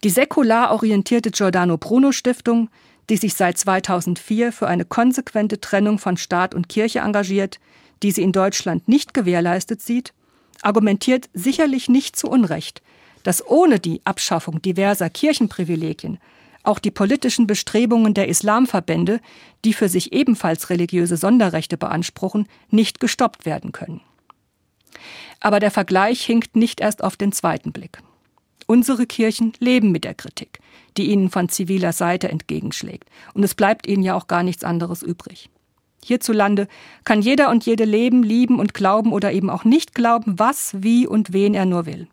Die 0.04 0.10
säkular 0.10 0.72
orientierte 0.72 1.32
Giordano 1.32 1.78
Bruno 1.78 2.12
Stiftung, 2.12 2.70
die 3.10 3.18
sich 3.18 3.36
seit 3.36 3.58
2004 3.58 4.52
für 4.52 4.68
eine 4.68 4.86
konsequente 4.86 5.62
Trennung 5.62 5.98
von 5.98 6.18
Staat 6.18 6.54
und 6.54 6.70
Kirche 6.70 7.00
engagiert, 7.00 7.60
die 8.04 8.12
sie 8.12 8.24
in 8.24 8.32
Deutschland 8.32 8.88
nicht 8.88 9.14
gewährleistet 9.14 9.82
sieht, 9.82 10.14
argumentiert 10.62 11.30
sicherlich 11.34 11.90
nicht 11.90 12.16
zu 12.16 12.30
Unrecht, 12.30 12.82
dass 13.24 13.46
ohne 13.46 13.80
die 13.80 14.02
Abschaffung 14.06 14.62
diverser 14.62 15.10
Kirchenprivilegien 15.10 16.20
auch 16.64 16.80
die 16.80 16.92
politischen 16.92 17.48
Bestrebungen 17.48 18.14
der 18.14 18.28
Islamverbände, 18.28 19.22
die 19.64 19.74
für 19.74 19.88
sich 19.88 20.12
ebenfalls 20.12 20.70
religiöse 20.70 21.16
Sonderrechte 21.16 21.78
beanspruchen, 21.78 22.48
nicht 22.70 23.00
gestoppt 23.00 23.46
werden 23.46 23.72
können. 23.72 24.02
Aber 25.40 25.60
der 25.60 25.72
Vergleich 25.72 26.26
hinkt 26.26 26.56
nicht 26.56 26.82
erst 26.82 27.04
auf 27.04 27.16
den 27.16 27.32
zweiten 27.32 27.72
Blick. 27.72 28.00
Unsere 28.66 29.06
Kirchen 29.06 29.54
leben 29.60 29.92
mit 29.92 30.04
der 30.04 30.14
Kritik, 30.14 30.60
die 30.98 31.06
ihnen 31.06 31.30
von 31.30 31.48
ziviler 31.48 31.94
Seite 31.94 32.28
entgegenschlägt, 32.28 33.10
und 33.34 33.44
es 33.44 33.56
bleibt 33.56 33.88
ihnen 33.88 34.04
ja 34.04 34.16
auch 34.16 34.28
gar 34.28 34.44
nichts 34.44 34.66
anderes 34.66 35.04
übrig. 35.04 35.50
Hierzulande 36.08 36.68
kann 37.04 37.22
jeder 37.22 37.50
und 37.50 37.66
jede 37.66 37.84
leben, 37.84 38.24
lieben 38.24 38.60
und 38.60 38.74
glauben 38.74 39.12
oder 39.12 39.32
eben 39.32 39.50
auch 39.50 39.66
nicht 39.66 39.94
glauben, 39.94 40.40
was, 40.40 40.76
wie 40.80 41.06
und 41.06 41.34
wen 41.34 41.54
er 41.54 41.66
nur 41.66 41.86
will. 41.86 42.08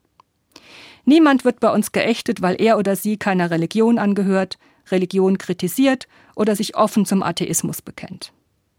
Niemand 1.05 1.45
wird 1.45 1.61
bei 1.61 1.73
uns 1.73 1.93
geächtet, 1.93 2.43
weil 2.43 2.61
er 2.61 2.79
oder 2.79 2.97
sie 2.97 3.17
keiner 3.17 3.51
Religion 3.51 3.99
angehört, 3.99 4.59
Religion 4.91 5.39
kritisiert 5.39 6.09
oder 6.35 6.57
sich 6.57 6.77
offen 6.77 7.07
zum 7.07 7.23
Atheismus 7.23 7.83
bekennt. 7.83 8.33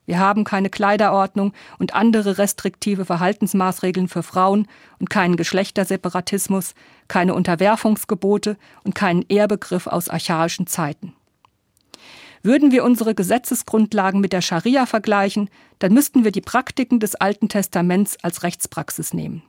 Wir 0.05 0.19
haben 0.19 0.43
keine 0.43 0.69
Kleiderordnung 0.69 1.53
und 1.79 1.95
andere 1.95 2.37
restriktive 2.37 3.05
Verhaltensmaßregeln 3.05 4.07
für 4.07 4.21
Frauen 4.21 4.67
und 4.99 5.09
keinen 5.09 5.35
Geschlechterseparatismus, 5.35 6.75
keine 7.07 7.33
Unterwerfungsgebote 7.33 8.57
und 8.83 8.93
keinen 8.93 9.23
Ehrbegriff 9.29 9.87
aus 9.87 10.09
archaischen 10.09 10.67
Zeiten. 10.67 11.13
Würden 12.45 12.71
wir 12.71 12.83
unsere 12.83 13.15
Gesetzesgrundlagen 13.15 14.21
mit 14.21 14.31
der 14.31 14.41
Scharia 14.41 14.85
vergleichen, 14.85 15.49
dann 15.79 15.95
müssten 15.95 16.23
wir 16.23 16.31
die 16.31 16.41
Praktiken 16.41 16.99
des 16.99 17.15
Alten 17.15 17.49
Testaments 17.49 18.17
als 18.21 18.43
Rechtspraxis 18.43 19.15
nehmen. 19.15 19.41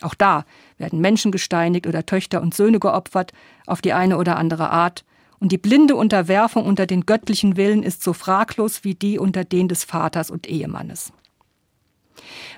Auch 0.00 0.14
da 0.14 0.44
werden 0.78 1.00
Menschen 1.00 1.32
gesteinigt 1.32 1.88
oder 1.88 2.06
Töchter 2.06 2.40
und 2.40 2.54
Söhne 2.54 2.78
geopfert, 2.78 3.32
auf 3.66 3.82
die 3.82 3.92
eine 3.92 4.16
oder 4.16 4.36
andere 4.36 4.70
Art, 4.70 5.04
und 5.40 5.50
die 5.50 5.58
blinde 5.58 5.96
Unterwerfung 5.96 6.64
unter 6.66 6.86
den 6.86 7.04
göttlichen 7.04 7.56
Willen 7.56 7.82
ist 7.82 8.04
so 8.04 8.12
fraglos 8.12 8.84
wie 8.84 8.94
die 8.94 9.18
unter 9.18 9.42
den 9.42 9.66
des 9.66 9.82
Vaters 9.82 10.30
und 10.30 10.46
Ehemannes. 10.46 11.12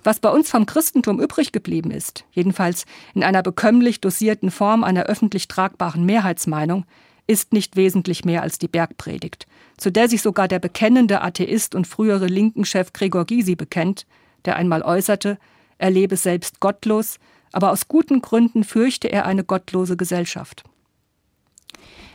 Was 0.05 0.20
bei 0.20 0.29
uns 0.29 0.51
vom 0.51 0.66
Christentum 0.66 1.18
übrig 1.18 1.51
geblieben 1.51 1.90
ist, 1.90 2.27
jedenfalls 2.33 2.85
in 3.14 3.24
einer 3.24 3.42
bekömmlich 3.42 4.03
dosierten 4.03 4.51
Form 4.51 4.85
einer 4.85 5.05
öffentlich 5.05 5.48
tragbaren 5.48 6.05
Mehrheitsmeinung, 6.05 6.85
ist 7.29 7.53
nicht 7.53 7.77
wesentlich 7.77 8.25
mehr 8.25 8.43
als 8.43 8.59
die 8.59 8.67
Bergpredigt, 8.67 9.47
zu 9.77 9.93
der 9.93 10.09
sich 10.09 10.23
sogar 10.23 10.49
der 10.49 10.59
bekennende 10.59 11.21
Atheist 11.21 11.77
und 11.77 11.87
frühere 11.87 12.27
Linkenchef 12.27 12.93
Gregor 12.93 13.27
Gysi 13.27 13.55
bekennt, 13.55 14.07
der 14.45 14.57
einmal 14.57 14.83
äußerte, 14.83 15.38
er 15.77 15.91
lebe 15.91 16.17
selbst 16.17 16.59
gottlos, 16.59 17.21
aber 17.53 17.71
aus 17.71 17.87
guten 17.87 18.21
Gründen 18.23 18.64
fürchte 18.64 19.12
er 19.12 19.27
eine 19.27 19.45
gottlose 19.45 19.97
Gesellschaft. 19.97 20.64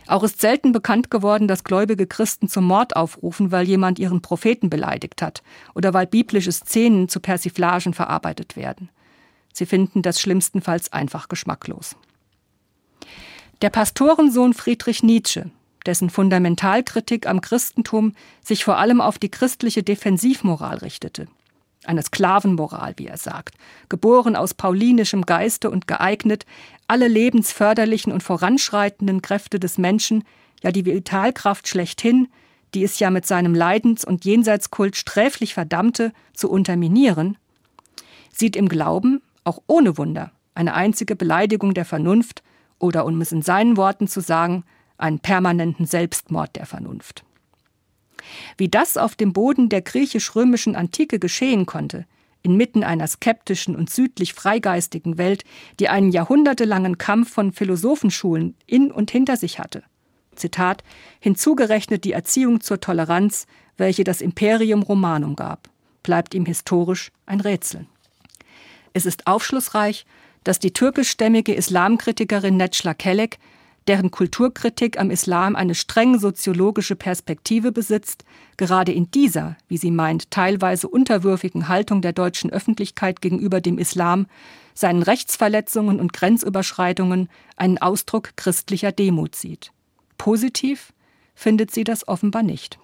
Auch 0.07 0.23
ist 0.23 0.41
selten 0.41 0.73
bekannt 0.73 1.09
geworden, 1.09 1.47
dass 1.47 1.63
gläubige 1.63 2.07
Christen 2.07 2.49
zum 2.49 2.65
Mord 2.65 2.95
aufrufen, 2.95 3.51
weil 3.51 3.67
jemand 3.67 3.99
ihren 3.99 4.21
Propheten 4.21 4.69
beleidigt 4.69 5.21
hat 5.21 5.43
oder 5.75 5.93
weil 5.93 6.07
biblische 6.07 6.51
Szenen 6.51 7.07
zu 7.07 7.19
Persiflagen 7.21 7.93
verarbeitet 7.93 8.57
werden. 8.57 8.89
Sie 9.53 9.65
finden 9.65 10.01
das 10.01 10.19
schlimmstenfalls 10.19 10.91
einfach 10.91 11.29
geschmacklos. 11.29 11.95
Der 13.63 13.69
Pastorensohn 13.69 14.53
Friedrich 14.53 15.03
Nietzsche, 15.03 15.49
dessen 15.85 16.09
Fundamentalkritik 16.09 17.25
am 17.25 17.39
Christentum 17.39 18.11
sich 18.43 18.65
vor 18.65 18.77
allem 18.77 18.99
auf 18.99 19.17
die 19.17 19.31
christliche 19.31 19.83
Defensivmoral 19.83 20.79
richtete, 20.79 21.29
eine 21.85 22.03
Sklavenmoral, 22.03 22.95
wie 22.97 23.07
er 23.07 23.15
sagt, 23.15 23.55
geboren 23.87 24.35
aus 24.35 24.53
paulinischem 24.53 25.21
Geiste 25.21 25.69
und 25.69 25.87
geeignet, 25.87 26.45
alle 26.89 27.07
lebensförderlichen 27.07 28.11
und 28.11 28.21
voranschreitenden 28.21 29.21
Kräfte 29.21 29.61
des 29.61 29.77
Menschen, 29.77 30.25
ja 30.61 30.73
die 30.73 30.85
Vitalkraft 30.85 31.69
schlechthin, 31.69 32.27
die 32.73 32.83
es 32.83 32.99
ja 32.99 33.11
mit 33.11 33.25
seinem 33.25 33.55
Leidens- 33.55 34.03
und 34.03 34.25
Jenseitskult 34.25 34.97
sträflich 34.97 35.53
verdammte, 35.53 36.11
zu 36.33 36.49
unterminieren, 36.49 37.37
sieht 38.29 38.57
im 38.57 38.67
Glauben, 38.67 39.21
auch 39.45 39.61
ohne 39.67 39.97
Wunder, 39.97 40.33
eine 40.53 40.73
einzige 40.73 41.15
Beleidigung 41.15 41.73
der 41.73 41.85
Vernunft 41.85 42.43
oder, 42.83 43.05
um 43.05 43.19
es 43.21 43.31
in 43.31 43.41
seinen 43.41 43.77
Worten 43.77 44.07
zu 44.07 44.19
sagen, 44.19 44.65
einen 44.97 45.19
permanenten 45.19 45.85
Selbstmord 45.85 46.55
der 46.55 46.65
Vernunft. 46.65 47.23
Wie 48.57 48.69
das 48.69 48.97
auf 48.97 49.15
dem 49.15 49.33
Boden 49.33 49.69
der 49.69 49.81
griechisch-römischen 49.81 50.75
Antike 50.75 51.17
geschehen 51.17 51.65
konnte, 51.65 52.05
inmitten 52.41 52.83
einer 52.83 53.07
skeptischen 53.07 53.75
und 53.75 53.89
südlich 53.89 54.33
freigeistigen 54.33 55.17
Welt, 55.17 55.45
die 55.79 55.87
einen 55.87 56.11
jahrhundertelangen 56.11 56.97
Kampf 56.97 57.31
von 57.33 57.53
Philosophenschulen 57.53 58.55
in 58.67 58.91
und 58.91 59.09
hinter 59.11 59.37
sich 59.37 59.59
hatte. 59.59 59.83
Zitat, 60.35 60.83
hinzugerechnet 61.19 62.03
die 62.03 62.11
Erziehung 62.11 62.59
zur 62.59 62.81
Toleranz, 62.81 63.47
welche 63.77 64.03
das 64.03 64.19
Imperium 64.19 64.83
Romanum 64.83 65.35
gab, 65.35 65.69
bleibt 66.03 66.33
ihm 66.33 66.45
historisch 66.45 67.11
ein 67.25 67.39
Rätsel. 67.39 67.85
Es 68.93 69.05
ist 69.05 69.25
aufschlussreich, 69.25 70.05
dass 70.43 70.59
die 70.59 70.73
türkischstämmige 70.73 71.53
Islamkritikerin 71.53 72.57
Netschla 72.57 72.93
Kelek 72.93 73.39
deren 73.87 74.11
Kulturkritik 74.11 74.99
am 74.99 75.11
Islam 75.11 75.55
eine 75.55 75.75
streng 75.75 76.17
soziologische 76.17 76.95
Perspektive 76.95 77.71
besitzt, 77.71 78.23
gerade 78.57 78.91
in 78.91 79.11
dieser, 79.11 79.57
wie 79.67 79.77
sie 79.77 79.91
meint, 79.91 80.31
teilweise 80.31 80.87
unterwürfigen 80.87 81.67
Haltung 81.67 82.01
der 82.01 82.13
deutschen 82.13 82.49
Öffentlichkeit 82.49 83.21
gegenüber 83.21 83.61
dem 83.61 83.77
Islam, 83.77 84.27
seinen 84.73 85.03
Rechtsverletzungen 85.03 85.99
und 85.99 86.13
Grenzüberschreitungen 86.13 87.29
einen 87.57 87.77
Ausdruck 87.77 88.35
christlicher 88.35 88.91
Demut 88.91 89.35
sieht. 89.35 89.71
Positiv 90.17 90.93
findet 91.35 91.71
sie 91.71 91.83
das 91.83 92.07
offenbar 92.07 92.43
nicht. 92.43 92.79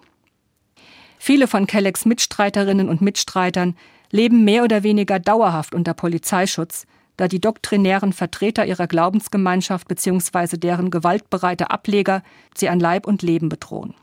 Viele 1.18 1.46
von 1.46 1.66
Kelleks 1.66 2.04
Mitstreiterinnen 2.04 2.88
und 2.88 3.00
Mitstreitern 3.00 3.76
leben 4.10 4.44
mehr 4.44 4.64
oder 4.64 4.82
weniger 4.82 5.18
dauerhaft 5.18 5.74
unter 5.74 5.94
Polizeischutz, 5.94 6.86
da 7.16 7.28
die 7.28 7.40
doktrinären 7.40 8.12
Vertreter 8.12 8.66
ihrer 8.66 8.86
Glaubensgemeinschaft 8.86 9.88
bzw. 9.88 10.56
deren 10.56 10.90
gewaltbereite 10.90 11.70
Ableger 11.70 12.22
sie 12.56 12.68
an 12.68 12.80
Leib 12.80 13.06
und 13.06 13.22
Leben 13.22 13.48
bedrohen. 13.48 13.94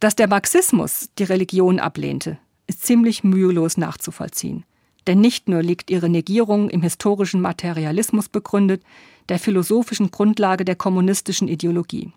Dass 0.00 0.16
der 0.16 0.28
Marxismus 0.28 1.10
die 1.18 1.24
Religion 1.24 1.78
ablehnte, 1.78 2.38
ist 2.66 2.84
ziemlich 2.84 3.22
mühelos 3.22 3.76
nachzuvollziehen. 3.76 4.64
Denn 5.06 5.20
nicht 5.20 5.48
nur 5.48 5.62
liegt 5.62 5.90
ihre 5.90 6.08
Negierung 6.08 6.70
im 6.70 6.82
historischen 6.82 7.40
Materialismus 7.40 8.28
begründet, 8.28 8.82
der 9.28 9.38
philosophischen 9.38 10.10
Grundlage 10.10 10.64
der 10.64 10.76
kommunistischen 10.76 11.48
Ideologie. 11.48 12.12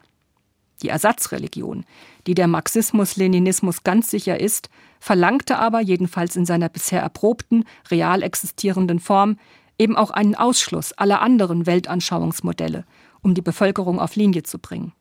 Die 0.82 0.90
Ersatzreligion, 0.90 1.86
die 2.28 2.36
der 2.36 2.48
Marxismus-Leninismus 2.48 3.84
ganz 3.84 4.10
sicher 4.10 4.40
ist, 4.40 4.70
verlangte 5.06 5.60
aber, 5.60 5.82
jedenfalls 5.82 6.36
in 6.36 6.48
seiner 6.48 6.68
bisher 6.68 7.00
erprobten, 7.00 7.66
real 7.92 8.24
existierenden 8.24 9.00
Form, 9.00 9.38
eben 9.78 9.96
auch 9.96 10.10
einen 10.10 10.34
Ausschluss 10.34 10.94
aller 10.94 11.22
anderen 11.22 11.68
Weltanschauungsmodelle, 11.68 12.86
um 13.22 13.36
die 13.36 13.44
Bevölkerung 13.44 14.00
auf 14.00 14.16
Linie 14.16 14.42
zu 14.42 14.58
bringen. 14.58 14.94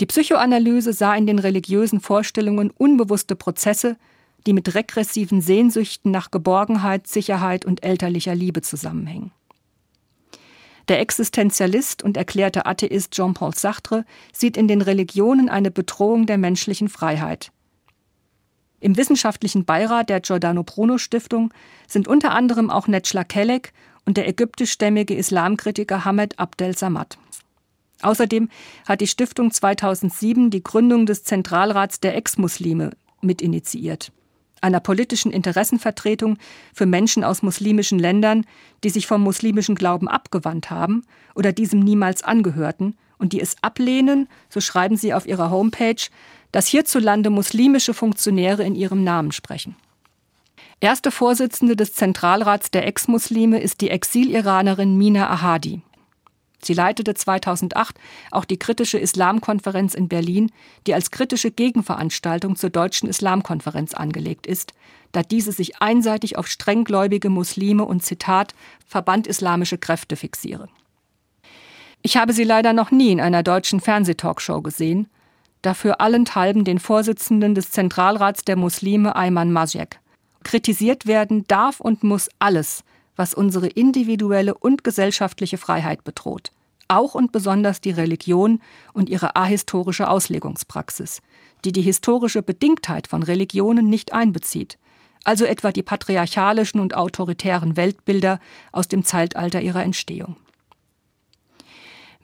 Die 0.00 0.06
Psychoanalyse 0.06 0.92
sah 0.92 1.14
in 1.14 1.24
den 1.24 1.38
religiösen 1.38 2.00
Vorstellungen 2.00 2.72
unbewusste 2.76 3.36
Prozesse, 3.36 3.96
die 4.44 4.52
mit 4.52 4.74
regressiven 4.74 5.40
Sehnsüchten 5.40 6.10
nach 6.10 6.32
Geborgenheit, 6.32 7.06
Sicherheit 7.06 7.64
und 7.64 7.84
elterlicher 7.84 8.34
Liebe 8.34 8.60
zusammenhängen. 8.62 9.30
Der 10.88 10.98
Existenzialist 10.98 12.02
und 12.02 12.16
erklärte 12.16 12.66
Atheist 12.66 13.12
Jean-Paul 13.12 13.54
Sartre 13.54 14.04
sieht 14.32 14.56
in 14.56 14.66
den 14.66 14.82
Religionen 14.82 15.48
eine 15.48 15.70
Bedrohung 15.70 16.26
der 16.26 16.38
menschlichen 16.38 16.88
Freiheit, 16.88 17.52
im 18.84 18.98
wissenschaftlichen 18.98 19.64
Beirat 19.64 20.10
der 20.10 20.20
Giordano 20.20 20.62
Bruno 20.62 20.98
Stiftung 20.98 21.54
sind 21.88 22.06
unter 22.06 22.32
anderem 22.32 22.68
auch 22.68 22.86
Netschla 22.86 23.24
Kelek 23.24 23.72
und 24.04 24.18
der 24.18 24.28
ägyptischstämmige 24.28 25.14
Islamkritiker 25.14 26.04
Hamed 26.04 26.38
Abdel 26.38 26.76
Samad. 26.76 27.16
Außerdem 28.02 28.50
hat 28.86 29.00
die 29.00 29.06
Stiftung 29.06 29.50
2007 29.50 30.50
die 30.50 30.62
Gründung 30.62 31.06
des 31.06 31.24
Zentralrats 31.24 32.00
der 32.00 32.14
Ex-Muslime 32.14 32.90
mitinitiiert, 33.22 34.12
einer 34.60 34.80
politischen 34.80 35.32
Interessenvertretung 35.32 36.36
für 36.74 36.84
Menschen 36.84 37.24
aus 37.24 37.42
muslimischen 37.42 37.98
Ländern, 37.98 38.44
die 38.82 38.90
sich 38.90 39.06
vom 39.06 39.22
muslimischen 39.22 39.76
Glauben 39.76 40.08
abgewandt 40.08 40.68
haben 40.68 41.06
oder 41.34 41.52
diesem 41.52 41.80
niemals 41.80 42.22
angehörten 42.22 42.98
und 43.16 43.32
die 43.32 43.40
es 43.40 43.56
ablehnen, 43.62 44.28
so 44.50 44.60
schreiben 44.60 44.98
sie 44.98 45.14
auf 45.14 45.26
ihrer 45.26 45.50
Homepage, 45.50 45.96
dass 46.54 46.68
hierzulande 46.68 47.30
muslimische 47.30 47.94
Funktionäre 47.94 48.62
in 48.62 48.76
ihrem 48.76 49.02
Namen 49.02 49.32
sprechen. 49.32 49.74
Erste 50.78 51.10
Vorsitzende 51.10 51.74
des 51.74 51.94
Zentralrats 51.94 52.70
der 52.70 52.86
Ex-Muslime 52.86 53.58
ist 53.58 53.80
die 53.80 53.90
Exil-Iranerin 53.90 54.96
Mina 54.96 55.28
Ahadi. 55.28 55.82
Sie 56.62 56.74
leitete 56.74 57.14
2008 57.14 57.96
auch 58.30 58.44
die 58.44 58.56
kritische 58.56 58.98
Islamkonferenz 58.98 59.94
in 59.94 60.06
Berlin, 60.06 60.52
die 60.86 60.94
als 60.94 61.10
kritische 61.10 61.50
Gegenveranstaltung 61.50 62.54
zur 62.54 62.70
deutschen 62.70 63.08
Islamkonferenz 63.08 63.92
angelegt 63.92 64.46
ist, 64.46 64.74
da 65.10 65.24
diese 65.24 65.50
sich 65.50 65.82
einseitig 65.82 66.38
auf 66.38 66.46
strenggläubige 66.46 67.30
Muslime 67.30 67.84
und 67.84 68.04
Zitat 68.04 68.54
Verband 68.86 69.26
islamische 69.26 69.76
Kräfte 69.76 70.14
fixiere. 70.14 70.68
Ich 72.02 72.16
habe 72.16 72.32
sie 72.32 72.44
leider 72.44 72.72
noch 72.72 72.92
nie 72.92 73.10
in 73.10 73.20
einer 73.20 73.42
deutschen 73.42 73.80
Fernsehtalkshow 73.80 74.62
gesehen, 74.62 75.08
dafür 75.64 76.00
allenthalben 76.00 76.64
den 76.64 76.78
Vorsitzenden 76.78 77.54
des 77.54 77.70
Zentralrats 77.70 78.44
der 78.44 78.56
Muslime 78.56 79.16
Ayman 79.16 79.52
Masjek. 79.52 80.00
Kritisiert 80.42 81.06
werden 81.06 81.44
darf 81.48 81.80
und 81.80 82.02
muss 82.02 82.28
alles, 82.38 82.84
was 83.16 83.34
unsere 83.34 83.68
individuelle 83.68 84.54
und 84.54 84.84
gesellschaftliche 84.84 85.58
Freiheit 85.58 86.04
bedroht. 86.04 86.50
Auch 86.88 87.14
und 87.14 87.32
besonders 87.32 87.80
die 87.80 87.92
Religion 87.92 88.60
und 88.92 89.08
ihre 89.08 89.36
ahistorische 89.36 90.08
Auslegungspraxis, 90.08 91.22
die 91.64 91.72
die 91.72 91.82
historische 91.82 92.42
Bedingtheit 92.42 93.06
von 93.06 93.22
Religionen 93.22 93.88
nicht 93.88 94.12
einbezieht, 94.12 94.78
also 95.24 95.46
etwa 95.46 95.72
die 95.72 95.82
patriarchalischen 95.82 96.80
und 96.80 96.94
autoritären 96.94 97.76
Weltbilder 97.78 98.38
aus 98.72 98.88
dem 98.88 99.04
Zeitalter 99.04 99.62
ihrer 99.62 99.82
Entstehung. 99.82 100.36